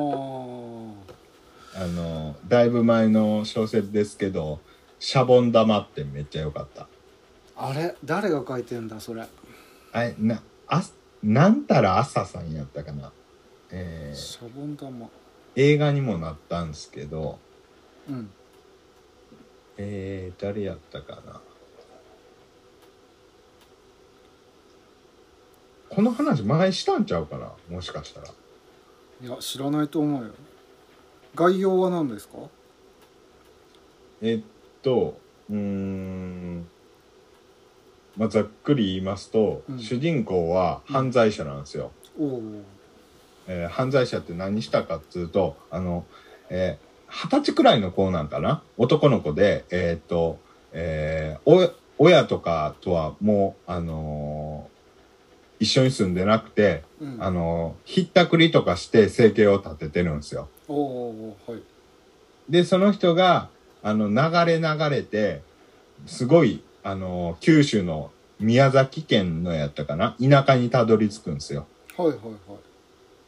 [1.74, 4.60] あの、だいぶ前の小説ですけど、
[5.00, 6.86] シャボン玉ってめっちゃ良かった。
[7.56, 7.96] あれ？
[8.04, 9.24] 誰が書いてんだそれ？
[9.92, 10.82] あれ、な、あ、
[11.22, 13.12] なんたら朝さんやったかな。
[13.70, 15.08] えーシャボン玉
[15.54, 17.38] 映画にもなったんですけど、
[18.08, 18.30] うん
[19.76, 21.40] えー、誰やったかな。
[25.88, 28.28] この話前したんちゃうかなもしかしたら。
[28.28, 30.32] いや知らないと思うよ
[31.34, 32.38] 概要は何ですか？
[34.22, 34.40] えっ
[34.82, 35.18] と、
[35.50, 36.66] うーん、
[38.16, 39.78] まあ、ざっくり言いますと、うん。
[39.78, 41.92] 主人公は犯罪者なんですよ。
[42.18, 42.42] おお
[43.48, 46.04] えー犯罪者って何したかっつうと、あの、
[46.50, 48.62] えー二十歳くらいの子なんかな？
[48.78, 50.38] 男の子で、えーっと、
[50.72, 54.72] えーお、親とかとはもう、あのー
[55.60, 57.16] 一緒に住んでなくて、うん。
[57.20, 60.48] あのーひったくりとかして生計を立ててるんですよ。
[60.68, 61.62] おおはい。
[62.48, 63.48] で、その人が、
[63.82, 65.42] あの、流れ流れて、
[66.06, 70.16] すごい、あのー九州の宮崎県のやったかな？
[70.20, 71.66] 田舎にたどり着くんですよ。
[71.96, 72.34] はいはいはい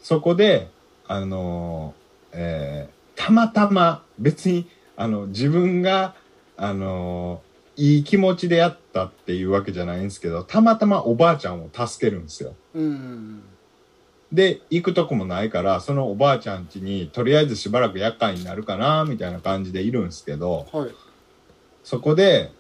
[0.01, 0.69] そこで、
[1.07, 6.17] あのーえーたまたま別に、あの、自分が、
[6.57, 12.55] あのーいい気持ちでやったっていうわけじゃないんですけど、たまたまおばあちゃんを助けるんですよ。
[12.75, 13.43] うんうん
[14.33, 20.91] で、行くとこもないから、そのおばあちゃん家に、とりあえずしばらく厄介になるかな、みたいな感じでいるんですけど、はい
[21.85, 22.51] そこで、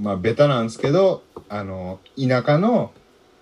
[0.00, 2.92] まあ、ベタなんですけど、あの、田舎の、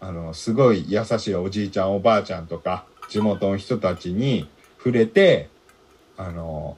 [0.01, 5.49] あの、すごい優しいおじいちゃん、おばあちゃんとか、地元の人たちに触れて、
[6.17, 6.77] あの、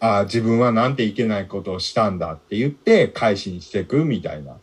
[0.00, 4.56] ああ、自分はなんていけないことをしたんだって言って、改心していくみたいな。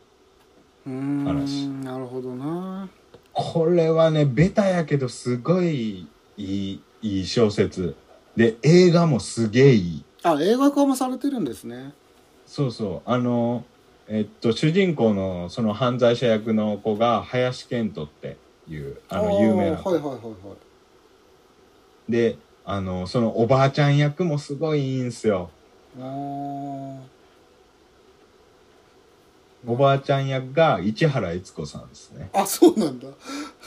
[0.85, 2.87] 話なるほどな
[3.33, 7.95] これはね、ベタやけど、すごいいい、いい小説。
[8.35, 10.05] で、映画もすげえいい。
[10.23, 11.93] あ映画化もされてるんですね
[12.45, 13.09] そうそう。
[13.09, 13.63] あの、
[14.07, 18.37] えっと、主人公のその犯罪者役の子が林遣都って
[18.67, 25.49] いう、あの、有名なはいはいはいはいで、あの、そのおばあちゃん役もすごいいいんすよ。
[29.67, 32.29] おばあちゃん役が市原悦子さんですね。
[32.33, 33.07] あそうなんだ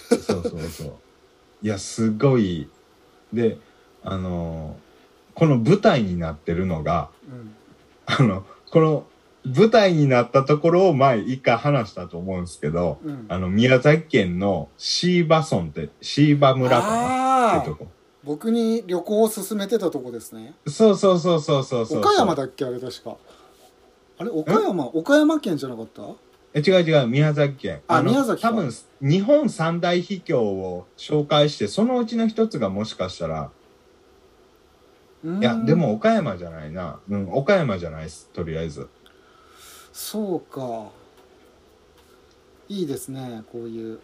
[0.09, 0.93] そうそうそう。
[1.63, 2.69] いや、すごい。
[3.33, 3.59] で、
[4.05, 4.77] あの、
[5.35, 7.55] この舞台になってるのが、うん
[8.07, 9.07] あの、この
[9.45, 17.87] 舞台になったところを前一回話したと思うんですけど、うんあの、宮崎県の椎葉村って、椎葉村かなってとこ。
[18.25, 22.01] 僕に旅行を勧めてたとこですねそうそうそうそうそうそう。
[22.01, 23.17] 岡山だっけあれ確か
[24.19, 24.87] あれ岡山？
[24.87, 26.03] 岡山県じゃなかった？
[26.53, 27.81] え違う違う、宮崎県。
[27.89, 28.71] のあ宮崎か多分、
[29.01, 33.51] 日本三大秘境を紹介して、そのうちの一つがもしかしたら、
[35.25, 37.01] いや、でも岡山じゃないな。
[37.09, 38.89] うん、岡山じゃないです、とりあえず。
[40.01, 40.91] そうか。
[42.69, 43.99] いいですねこういう。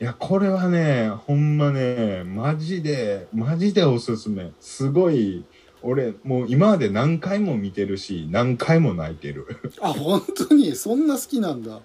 [0.00, 4.52] いや、これはね、ほんまね、マジで、マジでおすすめ。
[4.58, 5.44] すごい
[5.82, 9.46] 俺もう今まで何回も見てるし何回も泣いてる、
[9.82, 10.74] あ本当に？
[10.74, 11.80] そんな好きなんだ。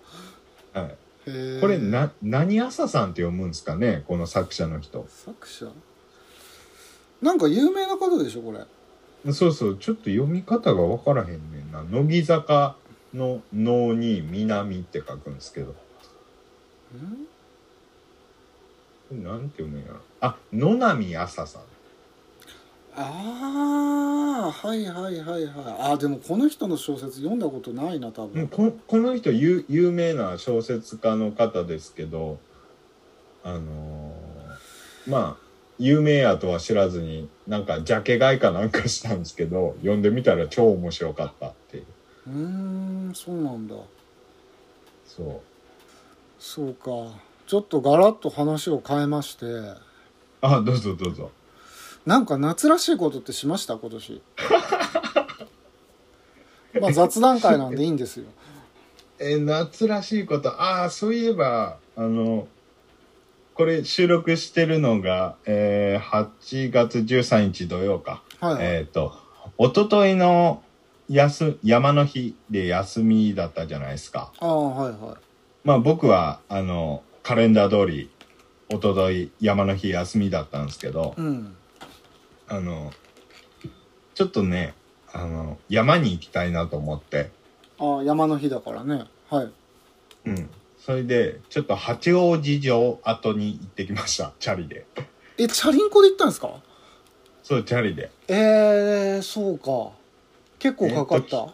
[0.74, 0.96] はい、
[1.60, 4.04] これな何朝さんって読むんですかね？
[4.08, 5.06] この作者の人。
[5.10, 5.68] 作者？
[7.22, 9.34] なんか有名な方でしょこれ。
[9.34, 11.84] そうそうちょっと読み方が分からへんねんな。
[11.84, 12.78] 乃木坂
[13.18, 15.76] の「能に南」って書くんですけど。
[19.14, 19.24] ん？
[19.24, 20.00] なんて読むんやろ？
[20.22, 21.62] あ野波朝さん。
[23.00, 25.66] ああはいはいはいはい。
[25.80, 32.40] あーでもこの人の小説読んだことないな多うん分ここの人有有名な小説家の方ですけど
[33.44, 35.48] あのーまあ
[35.80, 41.86] 有名やとは知らずになんかジャケ買いかなんかしたんですけど読んでみたら超面白かったっていう
[42.28, 43.76] うーんそうなんだ。
[45.06, 45.42] そう。
[46.40, 46.90] そうか。
[47.48, 49.46] ちょっとガラッと話を変えまして。
[50.42, 51.32] あどうぞどうぞ。
[52.06, 53.76] なんか夏らしいことってしました？
[53.78, 54.22] 今年。
[56.82, 58.26] まあ雑談会なんでいいんですよ。
[59.20, 60.50] えー夏らしいこと？
[60.62, 62.48] ああそういえばあの
[63.56, 66.02] これ収録してるのが、えー
[66.40, 68.22] 8月13日土曜か。
[68.40, 69.14] はい、えっ、と
[69.58, 70.62] 一昨日の
[71.10, 74.32] 休山の日で休みだったじゃないですか。
[74.40, 75.16] ああはいはい。
[75.64, 78.10] まあ僕はあのカレンダー通り
[78.70, 81.56] 一昨日山の日休みだったんですけどうん。
[82.50, 82.92] あの
[84.16, 84.74] ちょっとね
[85.14, 87.32] あの山に行きたいなと思って。
[87.80, 89.06] ああ山の日だからね。
[89.30, 89.52] はい。
[90.26, 90.50] うん。
[90.80, 94.34] それでちょっと八王子城跡に行ってきました。
[94.40, 94.86] チャリで。
[95.38, 96.50] えチャリンコで行ったんですか？
[97.44, 98.10] そうチャリで。
[98.28, 99.92] えー、そうか
[100.60, 101.48] 結構かかった、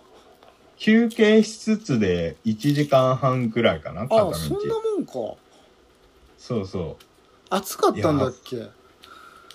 [0.77, 4.27] 休憩しつつで1時間半くらいかな片道。
[4.27, 5.37] ああそんなもんか。
[6.37, 6.97] そうそ
[7.49, 8.69] 暑かったんだっけ？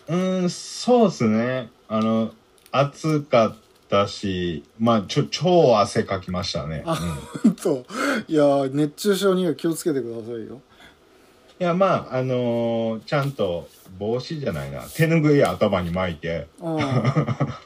[0.08, 1.70] うんそうっすね。
[1.88, 2.32] あの
[2.70, 3.56] 暑かっ
[3.88, 6.98] たしまあちょ超汗かきましたね、あ
[7.44, 7.84] うん。
[8.28, 10.60] いや熱中症には気をつけてくださいよ。
[11.60, 14.82] いやまああのーちゃんと帽子じゃないな。
[14.82, 16.46] 手ぬぐい頭に巻いて。
[16.62, 17.60] あ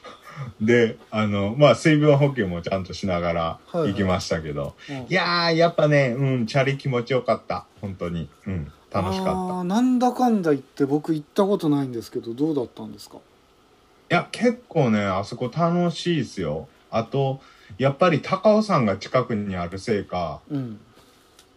[0.65, 3.91] であのまあ水分補給もちゃんとしながらはいはい。
[3.91, 4.97] 行きましたけど、あ、うん。
[5.03, 7.65] いやーやっぱねうんチャリ気持ちよかった。
[7.81, 8.29] 本当に。
[8.47, 9.33] うん楽しかあった。
[9.33, 13.17] ーなんだかんだ言って僕行ったことないんですけどどうだったんですか？
[13.17, 13.19] い
[14.09, 16.67] や結構ねあそこ楽しいですよ。
[16.91, 17.41] あと
[17.79, 20.79] やっぱり高尾山が近くにあるせいかうん。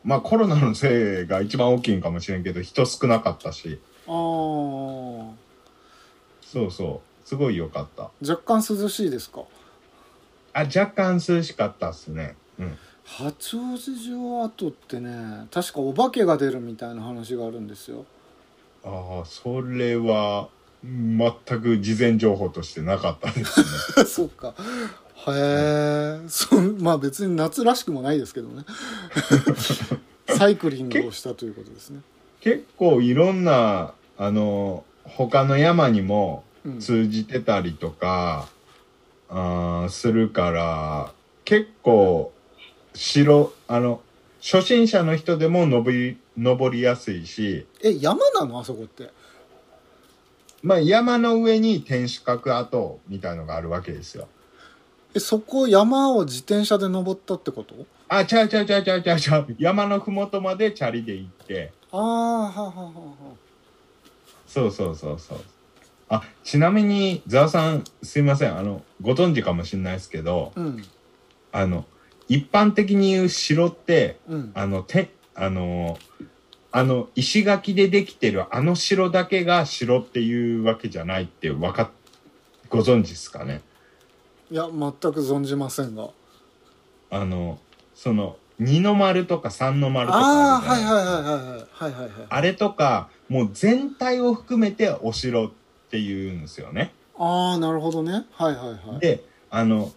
[0.03, 3.79] まあコロナのせいが一番大きいんかもしれんけど人少なかったし。
[4.07, 4.13] ああ
[6.41, 8.11] そうそうすごい良かった。
[8.27, 9.43] 若干涼しいですか？
[10.55, 12.37] あ若干涼しかったっすね。
[12.59, 12.79] うん。
[13.05, 18.05] 八王子城跡ってね確かお化けが出るみたいな話があるんですよ。
[18.85, 20.49] ああそれは
[20.85, 23.61] 全く事前情報としてなかったです
[23.99, 24.05] ね。
[24.07, 24.55] そうか。
[25.29, 28.65] へえそんまあ別に夏らしくもないですけどね。
[30.37, 32.01] サイクリングをしたということですね、
[32.41, 38.49] 結構いろんなあの他の山にもうん、通じてたりとか、
[39.29, 41.13] あーするから
[41.45, 42.33] 結構
[42.95, 44.01] 城あの
[44.41, 48.61] 初心者の人でも登り登りやすいし、え山なの？
[48.61, 49.11] あそこって。
[50.63, 54.27] まあ、山の上に天守閣跡みたいのがあるわけですよ。
[55.15, 57.75] えそこ山を自転車で登ったってこと？
[58.09, 59.21] あちゃうちゃうちゃうちゃうちゃう。
[59.21, 61.73] ちゃう山の麓までチャリで行って。
[61.93, 62.93] ああはははは
[64.47, 65.41] そうそうそうそう
[66.09, 68.57] あちなみにざわさんすいません。
[68.57, 70.85] あのご存知かもしれないですけどうん。
[71.53, 71.85] あの
[72.29, 74.53] 一般的に言う城ってうん。
[74.55, 75.99] あのてあの
[76.71, 81.91] あの石垣でできてるあの城だけが城っていうわけじゃないってわかっ
[82.69, 83.63] ご存知ですかね？
[84.51, 86.11] いや全く存じませんが。
[87.11, 87.59] あの
[87.95, 91.93] その二の丸とか三の丸とかあはいはいはいはいはい。
[91.93, 96.93] はいはいあれとかもう全体を含めてお城っていうんですよね。
[97.19, 98.27] ああなるほどね。
[98.33, 99.01] はいはいはい。
[99.01, 99.93] であの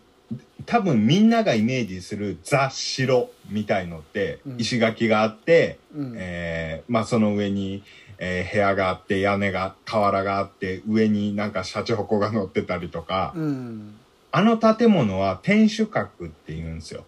[0.66, 4.57] 多分みんながイメージするザ・城みたいのってうん。
[4.59, 6.14] 石垣があって、うん。
[6.16, 7.84] えーまあ、その上に、
[8.20, 13.95] えー部屋があって屋根が瓦があって上になんかシャチホコが乗ってたりとか、うん。
[14.32, 17.05] あの建物は天守閣って言うんですよ。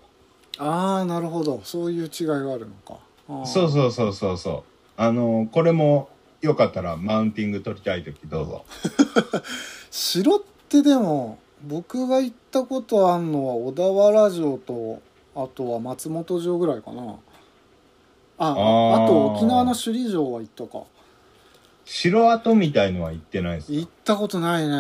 [0.58, 1.62] ああなるほど。
[1.64, 3.00] そういう違いがあるのか。
[3.46, 4.64] そうそうそうそうそう。
[4.98, 6.10] あのこれも
[6.42, 8.66] よかったらマウンティング取りたい時どうぞ。
[9.92, 10.40] 城っ
[10.70, 11.38] てでも
[11.68, 13.84] 僕が行ったことあんのは小田
[14.20, 15.02] 原城と
[15.36, 17.16] あとは松本城ぐらいかな。
[18.40, 20.84] ああと沖縄の首里城は行ったか。
[21.86, 23.74] 城跡みたいのは行ってないですか？
[23.74, 24.74] 行ったことないね。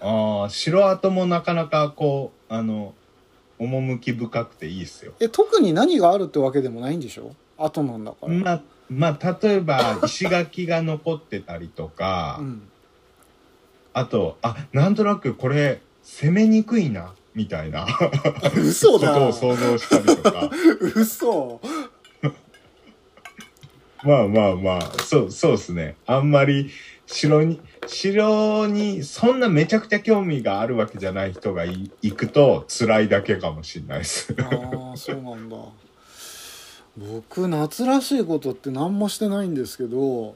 [0.00, 2.94] ああ、城跡もなかなかこう、あの、
[3.58, 5.12] 趣深くていいっすよ。
[5.20, 7.32] え特に何があるってわけでもないんでしょ？
[7.56, 12.62] 後なんだから、まあ、まあ、例えば、石垣が残ってたりとか、 うん、
[13.92, 18.10] あと、あ、なんとなくこれ、攻めにくいな、みたいなこ
[18.56, 20.50] 嘘だとを想像したりとか。
[20.96, 21.60] 嘘
[24.04, 25.96] まあまあまあ、そう、そうですね。
[26.06, 26.70] あんまり、
[27.06, 34.34] 城に、城にそんなめちゃくちゃ興味があるわけじゃない人がい行くと辛いだけかもしれないです。
[34.38, 35.56] ああそうなんだ
[36.98, 40.34] 僕夏らしいことって何もしてないんですけど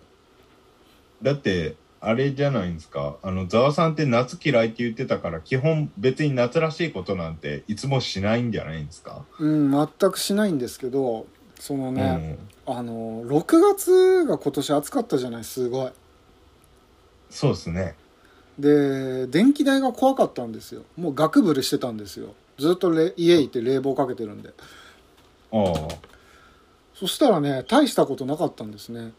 [1.23, 3.17] だって、あれじゃないんですか。
[3.23, 9.25] あの、ざわさんって夏嫌いって言ってたから、基本別に夏らしいことなんていつもしないんじゃないんですか？
[9.39, 11.27] うん全くしないんですけど
[11.61, 12.75] そのね、うん。
[12.75, 15.91] あの6月が今年暑かったじゃないすごい
[17.31, 17.95] そうですね。
[18.59, 24.51] で電気代が怖かったんですよもうガクブルしてたんですよずっとれ家行って冷房かけてるんで
[25.53, 26.12] ああ。
[27.03, 29.13] そしたらね大したことなかったんですね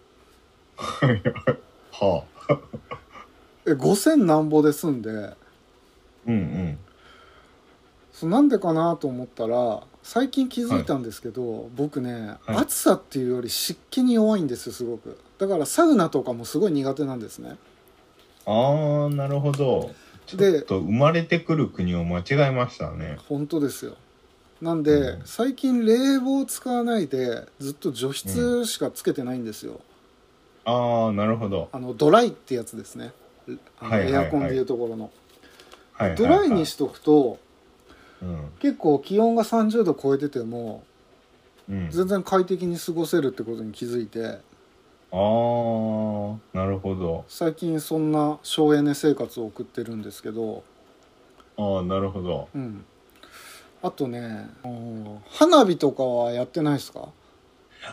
[1.91, 2.57] はあ。
[3.65, 5.35] え5000なんぼで済んでうん
[6.27, 6.79] うん。
[8.13, 17.57] そうなんでかなと思ったら最近気づいたんですけど、僕ね、はい暑さっていうより湿気に弱いんですよすごくだからサウナとかもすごい苦手なんですね
[18.45, 19.91] ああ、なるほど。
[20.25, 23.17] ちょでっと生まれてくる国を間違えましたね。
[23.27, 23.97] 本当ですよ
[24.63, 29.81] なんで、うん最近冷房使わないでずっと除湿しかつけてないんですよ、
[30.63, 31.67] ああ、なるほど。
[31.73, 33.11] あのドライってやつですね
[33.79, 35.11] あのはいはいはいエアコンでいうところの、
[35.91, 36.17] はいはい、はい。
[36.17, 37.39] ドライにしとくと
[38.21, 38.49] うん。
[38.59, 40.83] 結構気温が30度超えてても
[41.69, 41.89] うん。
[41.91, 44.37] 全然快適に過ごせるってことに気づいてああ、
[46.57, 47.25] なるほど。
[47.27, 50.63] 最近そんな省エネ生活を送ってるんですけど
[51.57, 52.47] ああ、なるほど。
[52.55, 52.85] うん
[53.83, 57.09] あとねうん花火とかはやってないですか？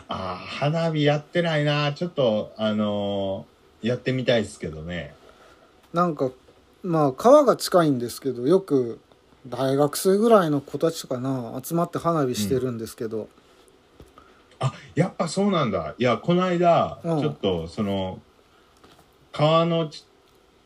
[0.07, 1.91] ああ、花火やってないな。
[1.93, 5.13] ちょっと、あのーやってみたいですけどね。
[5.91, 6.29] なんか
[6.81, 8.99] まあ川が近いんですけどよく
[9.47, 13.27] 大学生ぐらいの子たちかな集まって花火してるんですけど、
[14.59, 15.95] あ、やっぱそうなんだ。
[15.97, 18.19] いや、この間、うんちょっと、その、
[19.31, 20.05] 川のち、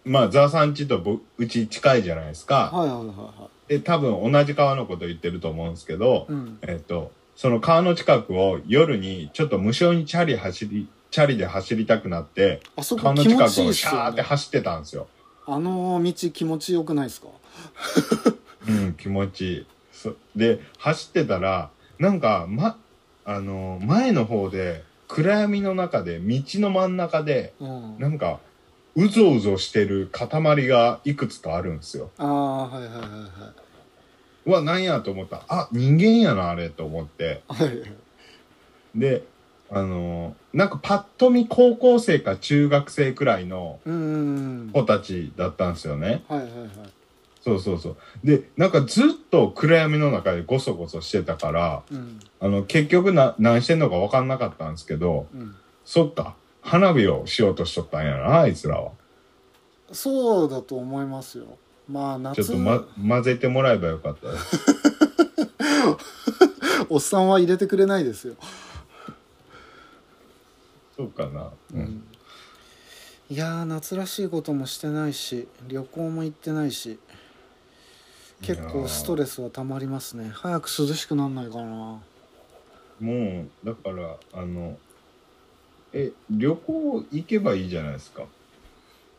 [0.03, 2.69] まあ、ザーさんちとぼうち近いじゃないですか。
[2.73, 15.07] はいはいはいはで、多分同じ川のこと言ってると思うんですけどい、うんえっと、その川の近くを夜にちょっと無償にチャリ走り、チャリで走りたくなって、あそこ川の近くをシャーってね走ってたんですよ。
[15.47, 17.27] あの道気持ちよくないですか？
[18.67, 19.65] うん、気持ちいい。
[19.91, 22.77] そで、走ってたら、なんか、ま、
[23.23, 28.39] あの、前の方で、暗闇の中で、道の真ん中で、うんなんか、
[28.95, 32.11] うぞうぞしてる塊がいくつかあるんですよ。
[32.17, 33.01] ああはいはいはい
[34.45, 37.41] うわ、なんやと思ったら、あ、人間やな、あれ、と思って。
[37.47, 37.93] はいはい
[38.95, 39.23] で、
[39.69, 43.79] あの、なんかパッと見高校生か中学生くらいの
[44.71, 46.23] 子たちだったんですよね。
[46.29, 46.69] はいはいはい
[47.41, 47.97] そうそうそう。
[48.23, 56.35] で、なんかずっと暗闇の中でゴソゴソしてたから、うんあの、結局な、何してんのか分かんなかったんですけど、うんそっか、
[56.65, 58.91] 花火をしようとしとったんやな、あいつらは。
[59.91, 61.45] そうだと思いますよ
[61.87, 64.59] まあ夏ちょっとま、混ぜてもらえばよかったです。
[66.89, 68.35] おっさんは入れてくれないですよ、
[70.97, 71.43] そうかな。
[71.43, 71.51] う。
[71.75, 72.03] うんん、
[73.29, 76.97] いやー夏らしいこともしてないし旅行も行ってないし
[78.41, 82.01] 結構ストレスはたまりますね早く涼しくなんないかな
[82.99, 84.77] もう、だから、あの、
[85.97, 88.25] え、旅行行けばいいじゃないですか。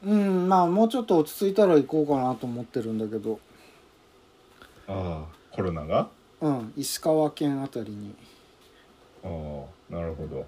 [0.05, 3.41] うんまあもうちょっと落ち着いたら行こうかなと思ってるんだけど。
[4.87, 6.09] ああ、コロナが？
[6.43, 8.15] うん石川県あたりに。
[9.25, 10.47] ああ、なるほど。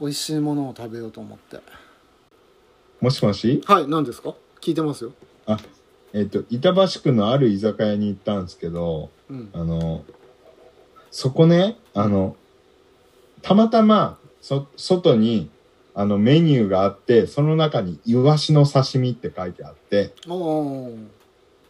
[0.00, 1.60] 美味しいものを食べようと思って。
[3.00, 3.62] もしもし？
[3.64, 4.34] はい何ですか？
[4.60, 5.12] 聞いてますよ。
[6.12, 9.50] えっ、と、板橋区のある居酒屋に行ったんですけど、うん。
[9.52, 10.04] あの、
[11.12, 12.34] そこね、あの、
[13.42, 15.48] たまたま、そ、外に、
[15.94, 20.14] あの、メニューがあって、その中に、イワシの刺身って書いてあって、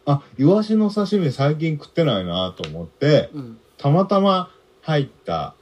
[0.05, 4.51] あ、イワシの刺身最近食ってないなと思って、うんたまたま
[4.81, 5.55] 入った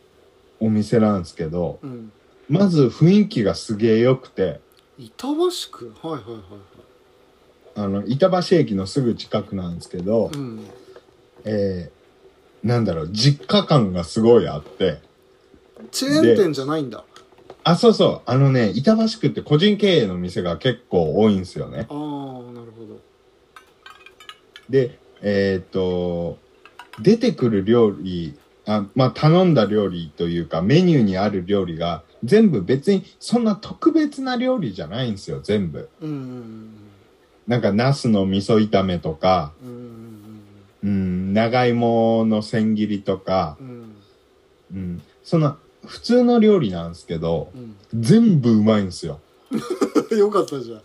[0.59, 2.11] お店なんですけど、うん。
[2.49, 4.59] まず雰囲気がすげえ良くて、
[4.97, 5.35] 板橋
[5.71, 5.93] 区？
[6.01, 6.41] はいはいはいはい。
[7.75, 10.65] あの、板橋駅のすぐ近くなんですけど、うん。
[11.45, 14.99] えー、なんだろう、実家感がすごいあって、
[15.91, 17.05] チェーン店じゃないんだ
[17.69, 21.85] あ、そうそう、あのね、板橋区って個人経営の店が結構多いんですよね。
[21.89, 22.99] ああなるほど。
[24.69, 26.39] で、えっ、と、
[26.99, 35.89] 出てくる料理、あまあ、頼んだ料理というか、メニューにある料理が、全部別にそんな特別な料理じゃないんですよ、全部。
[36.01, 36.73] うん
[37.47, 40.41] なんか、ナスの味噌炒めとか、うんうん
[40.83, 43.95] うん、長芋の千切りとか、うん。
[44.71, 45.57] うん、その、
[45.89, 47.75] 普通の料理なんですけど、うん。
[47.99, 49.19] 全部うまいんですよ。
[49.51, 49.55] う
[50.15, 50.81] んよかったじゃん。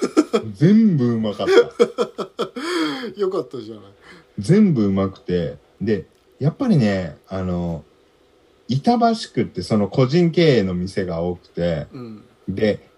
[0.56, 1.52] 全部うまかった。
[3.20, 3.84] よかったじゃない。
[4.38, 6.06] 全部うまくて、で、
[6.38, 7.84] やっぱりね、あの、
[8.68, 12.24] 板橋区ってその個人経営の店が多くて、うん。
[12.48, 12.88] で、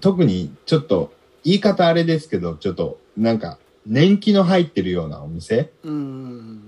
[0.00, 1.12] 特にちょっと、
[1.44, 5.72] 言い方あれですけど、ちょっと、なんか、年季の入ってるようなお店。
[5.84, 6.62] うんうん。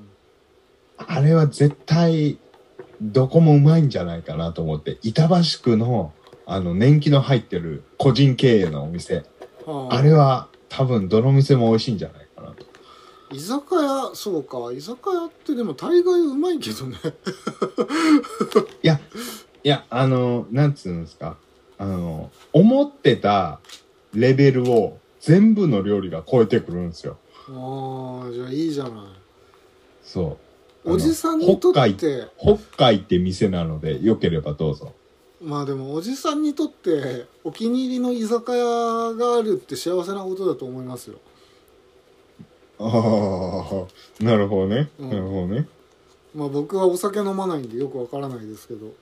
[0.98, 2.38] あれは絶対、
[3.02, 6.12] どこもうまいんじゃないかなと思って、板橋区の、
[6.46, 9.24] あの、年季の入ってる個人経営のお店、
[9.66, 12.64] はあれは多分どの店も美味しいんじゃないかなと。
[13.32, 16.98] 居酒屋そうか居酒屋ってでも大概うまいけどね
[18.82, 19.00] いや、
[19.64, 21.36] いや、あの、なんつうんですか。
[21.78, 23.60] あの、思ってた
[24.14, 27.16] レベルを全部の料理が超えてくるんですよ。
[27.48, 28.92] ああじゃあいいじゃない
[30.04, 30.51] そう。
[30.84, 34.92] おじさんにとって北海って店なので、よければどうぞ。
[35.40, 41.18] まあでもおじさんにとってお気に入りの居酒屋があるって幸せなことだと思いますよ
[42.78, 43.86] あ
[44.20, 44.88] あ、なるほどね。
[45.00, 45.66] うんなるほどね。
[46.34, 48.92] まあ僕はお酒飲まないんでよくわからないですけど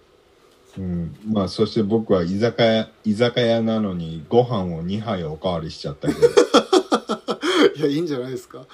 [0.79, 1.17] うん。
[1.27, 6.21] まあ、そして僕は居酒屋、居酒屋なのにご飯を2杯おかわりしちゃったけど。
[7.77, 8.67] いやいいんじゃないですか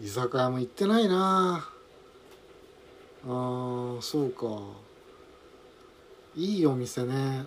[0.00, 1.68] 居酒屋も行ってないな。
[3.24, 4.46] あーそうか。
[6.36, 7.46] いいお店ね。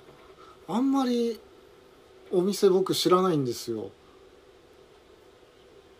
[0.68, 1.40] あんまり
[2.32, 3.90] お店僕知らないんですよ。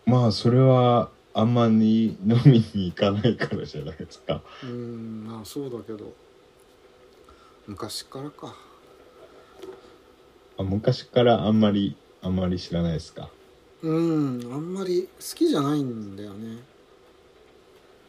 [0.04, 4.42] まあ、それは、あんまり飲みに行かないからじゃないですか。
[4.62, 6.12] うんまあそうだけど。
[7.66, 8.54] 昔からか。
[10.58, 13.30] あ昔からあんまり、あんまり知らないですか。
[13.82, 16.58] うんあんまり好きじゃないんだよね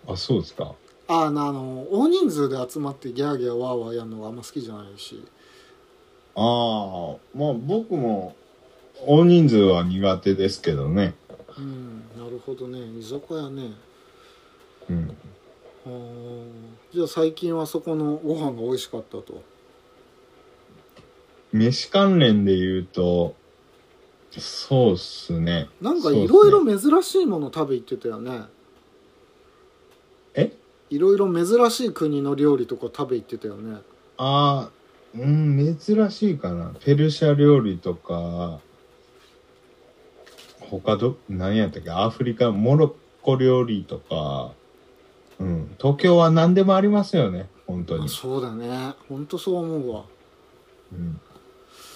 [0.07, 0.73] あ、そうですか。
[1.07, 5.23] ああの大人数で集まってギャーギャーワーワーやるのがあんま好きじゃないし
[6.35, 8.35] ああ、まあ僕も
[9.05, 11.13] 大人数は苦手ですけどね。
[11.57, 13.73] うんなるほどね居酒屋ね
[14.89, 15.15] うん。
[15.85, 16.47] あー
[16.93, 19.43] じゃあ最近はそこのご飯が美味しかったと
[21.51, 23.35] 飯関連で言うと、
[24.39, 25.69] そうっすね。
[25.81, 28.43] なんかいろいろ珍しいもの食べ行ってたよね
[30.33, 30.51] え？
[30.89, 33.77] いろいろ珍しい国の料理とか食べ行ってたよね
[34.17, 34.71] ああ、
[35.15, 36.73] うん、珍しいかな。
[36.83, 38.59] ペルシャ料理とか、
[40.59, 41.91] 他ど、何やったっけ？
[41.91, 44.53] アフリカ、モロッコ料理とか、
[45.39, 45.75] うん。
[45.79, 47.49] 東京は何でもありますよね。
[47.65, 48.07] 本当にあ。
[48.07, 50.03] そうだねほんとそう思うわ
[50.91, 51.19] うん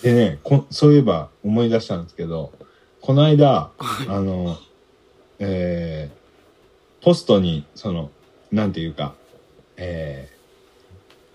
[0.02, 2.52] でねこ、そういえば思い出したんですけど、
[3.02, 3.72] この間、
[4.08, 4.58] あの、
[5.40, 8.12] えー、ポストに、その、
[8.52, 9.16] なんていうか、
[9.78, 10.30] え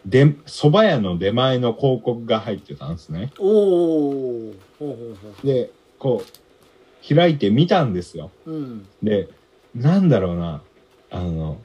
[0.06, 3.32] ー、で、蕎麦屋の出前の広告が入ってたんですね。
[3.38, 4.96] おおほうほう
[5.42, 8.30] ほで、こう、開いてみたんですよ。
[8.46, 9.28] ううんで、
[9.74, 10.62] なんだろうな、
[11.10, 11.60] あの、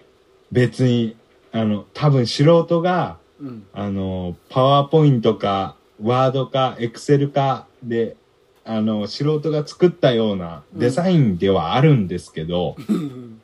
[0.52, 1.16] 別に、
[1.52, 8.16] あの、多分素人が、うんあの、パワーポイントか、ワードか、エクセルかで、
[8.66, 13.42] あの、素人が作ったようなデザインではあるんですけど、うん。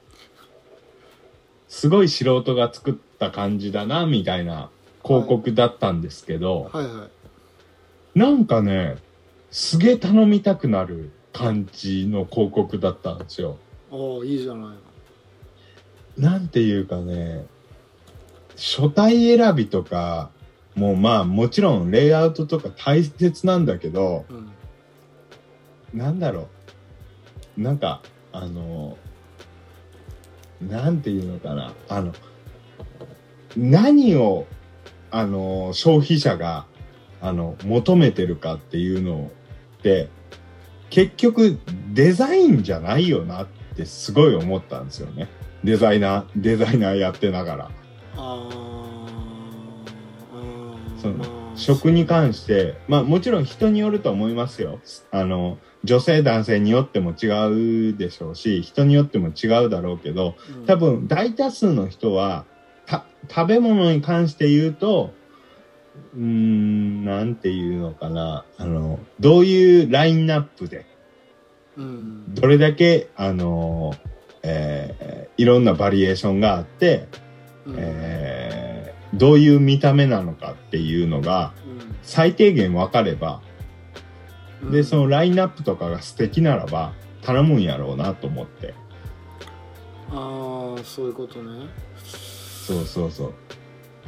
[1.67, 4.69] すごい素人が作った感じだな、みたいな
[5.03, 6.85] 広告だったんですけど、はい。
[6.85, 7.23] はい
[8.15, 8.97] なんかね、
[9.49, 13.57] すげえ頼みたくなる感じの広告だったんですよ。
[13.91, 14.61] ああいいじゃない。
[14.61, 14.75] の
[16.17, 17.45] なんていうかね、
[18.55, 20.29] 書体選びとか、
[20.75, 24.53] もうまあもちろんレイアウトとか大切なんだけど、うん
[25.93, 26.49] なんだろ
[27.57, 27.61] う。
[27.61, 28.01] なんか、
[28.31, 28.97] あの、
[30.59, 31.73] なんていうのかな。
[31.87, 32.13] あの、
[33.55, 34.47] 何を、
[35.11, 36.65] あの、消費者が、
[37.21, 39.29] あの、求めてるかっていうの
[39.77, 40.09] って、
[40.89, 41.59] 結局、
[41.93, 45.27] デザインじゃないよなってすごい思ったんですよね。
[45.63, 47.71] デザイナー、デザイナーやってながら。
[51.03, 54.79] そのまあ食に関して、まあもちろん人によると思いますよ。
[55.11, 62.45] あの、女性男性によっても違うでしょうし、人によっても違うだろうけど、うん多分大多数の人は、
[62.85, 65.13] た、食べ物に関して言うと、
[66.15, 68.45] うーん、なんていうのかな。
[68.57, 70.85] あの、どういうラインナップで、
[71.77, 73.93] うんどれだけ、あの
[74.41, 77.07] えーいろんなバリエーションがあって、
[77.65, 78.82] うんえー
[79.13, 81.53] どういう見た目なのかっていうのが
[82.01, 83.41] 最低限分かれば、
[84.63, 84.71] うん。
[84.71, 88.73] でそのラインナップとかが素敵ならば頼むんやろうなと思って。
[90.09, 91.67] ああそういうことね。
[92.03, 93.33] そうそうそう。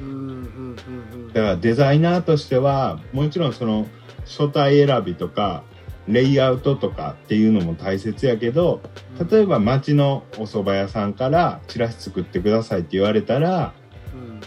[0.01, 0.75] うんうん
[1.13, 3.87] うんだからデザイナーとしてはもちろんその
[4.25, 5.63] 書体選びとか
[6.07, 8.81] レイアウトとかっていうのも大切やけど
[9.19, 9.27] うん。
[9.29, 13.84] 例えば町のお蕎麦屋さんからチラシ作ってくださいって言われたらうん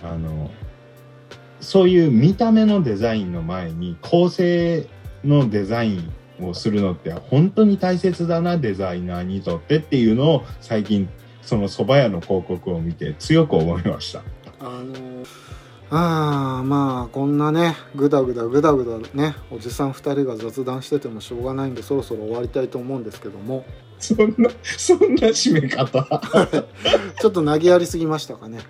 [0.02, 0.50] あの
[1.60, 4.86] そういう見た目のデザインの前に構成
[5.24, 11.08] のデザインをするのって本当に大切だなデザイナーにとってっていうのを最近
[11.42, 14.22] その蕎麦屋の広告を見て強く思いました。
[14.60, 15.26] あのー
[15.90, 23.64] あーまあこんなねぐだぐだぐだぐだねおじさん2人が雑談しててもしょうがないんでそろそろ終わりたいと思うんですけども。
[24.00, 26.04] そんなそんな締め方。
[27.20, 28.60] ちょっと投げやりすぎましたかね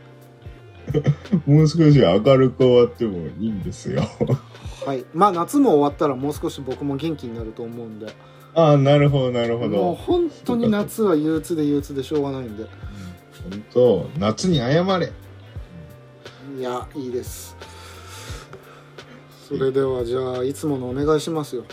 [1.47, 4.03] もう少し明るく終わってもいいんですよ。
[4.87, 8.07] はいまあ夏も終わったらもう少し僕も元気になると思うんで
[8.55, 9.95] ああなるほどなるほもうど。
[9.95, 12.65] 本当に夏は憂鬱で憂鬱でしょうがないんで
[13.51, 15.13] 本当夏に謝れ。
[16.59, 17.57] いやいいです
[19.47, 21.65] それではじゃあいつものお願いしますよ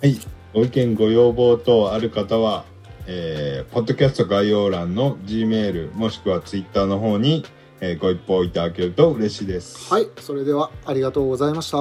[0.00, 0.16] はい。
[0.52, 2.64] ご意見ご要望等ある方は、
[3.06, 7.44] えー、ポッドキャスト概要欄の G メールもしくは Twitter の方に、
[7.84, 9.92] えーご一報いただけると嬉しいです。
[9.92, 11.78] はいそれではありがとうございました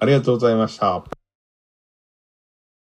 [0.00, 1.17] ありがとうございました。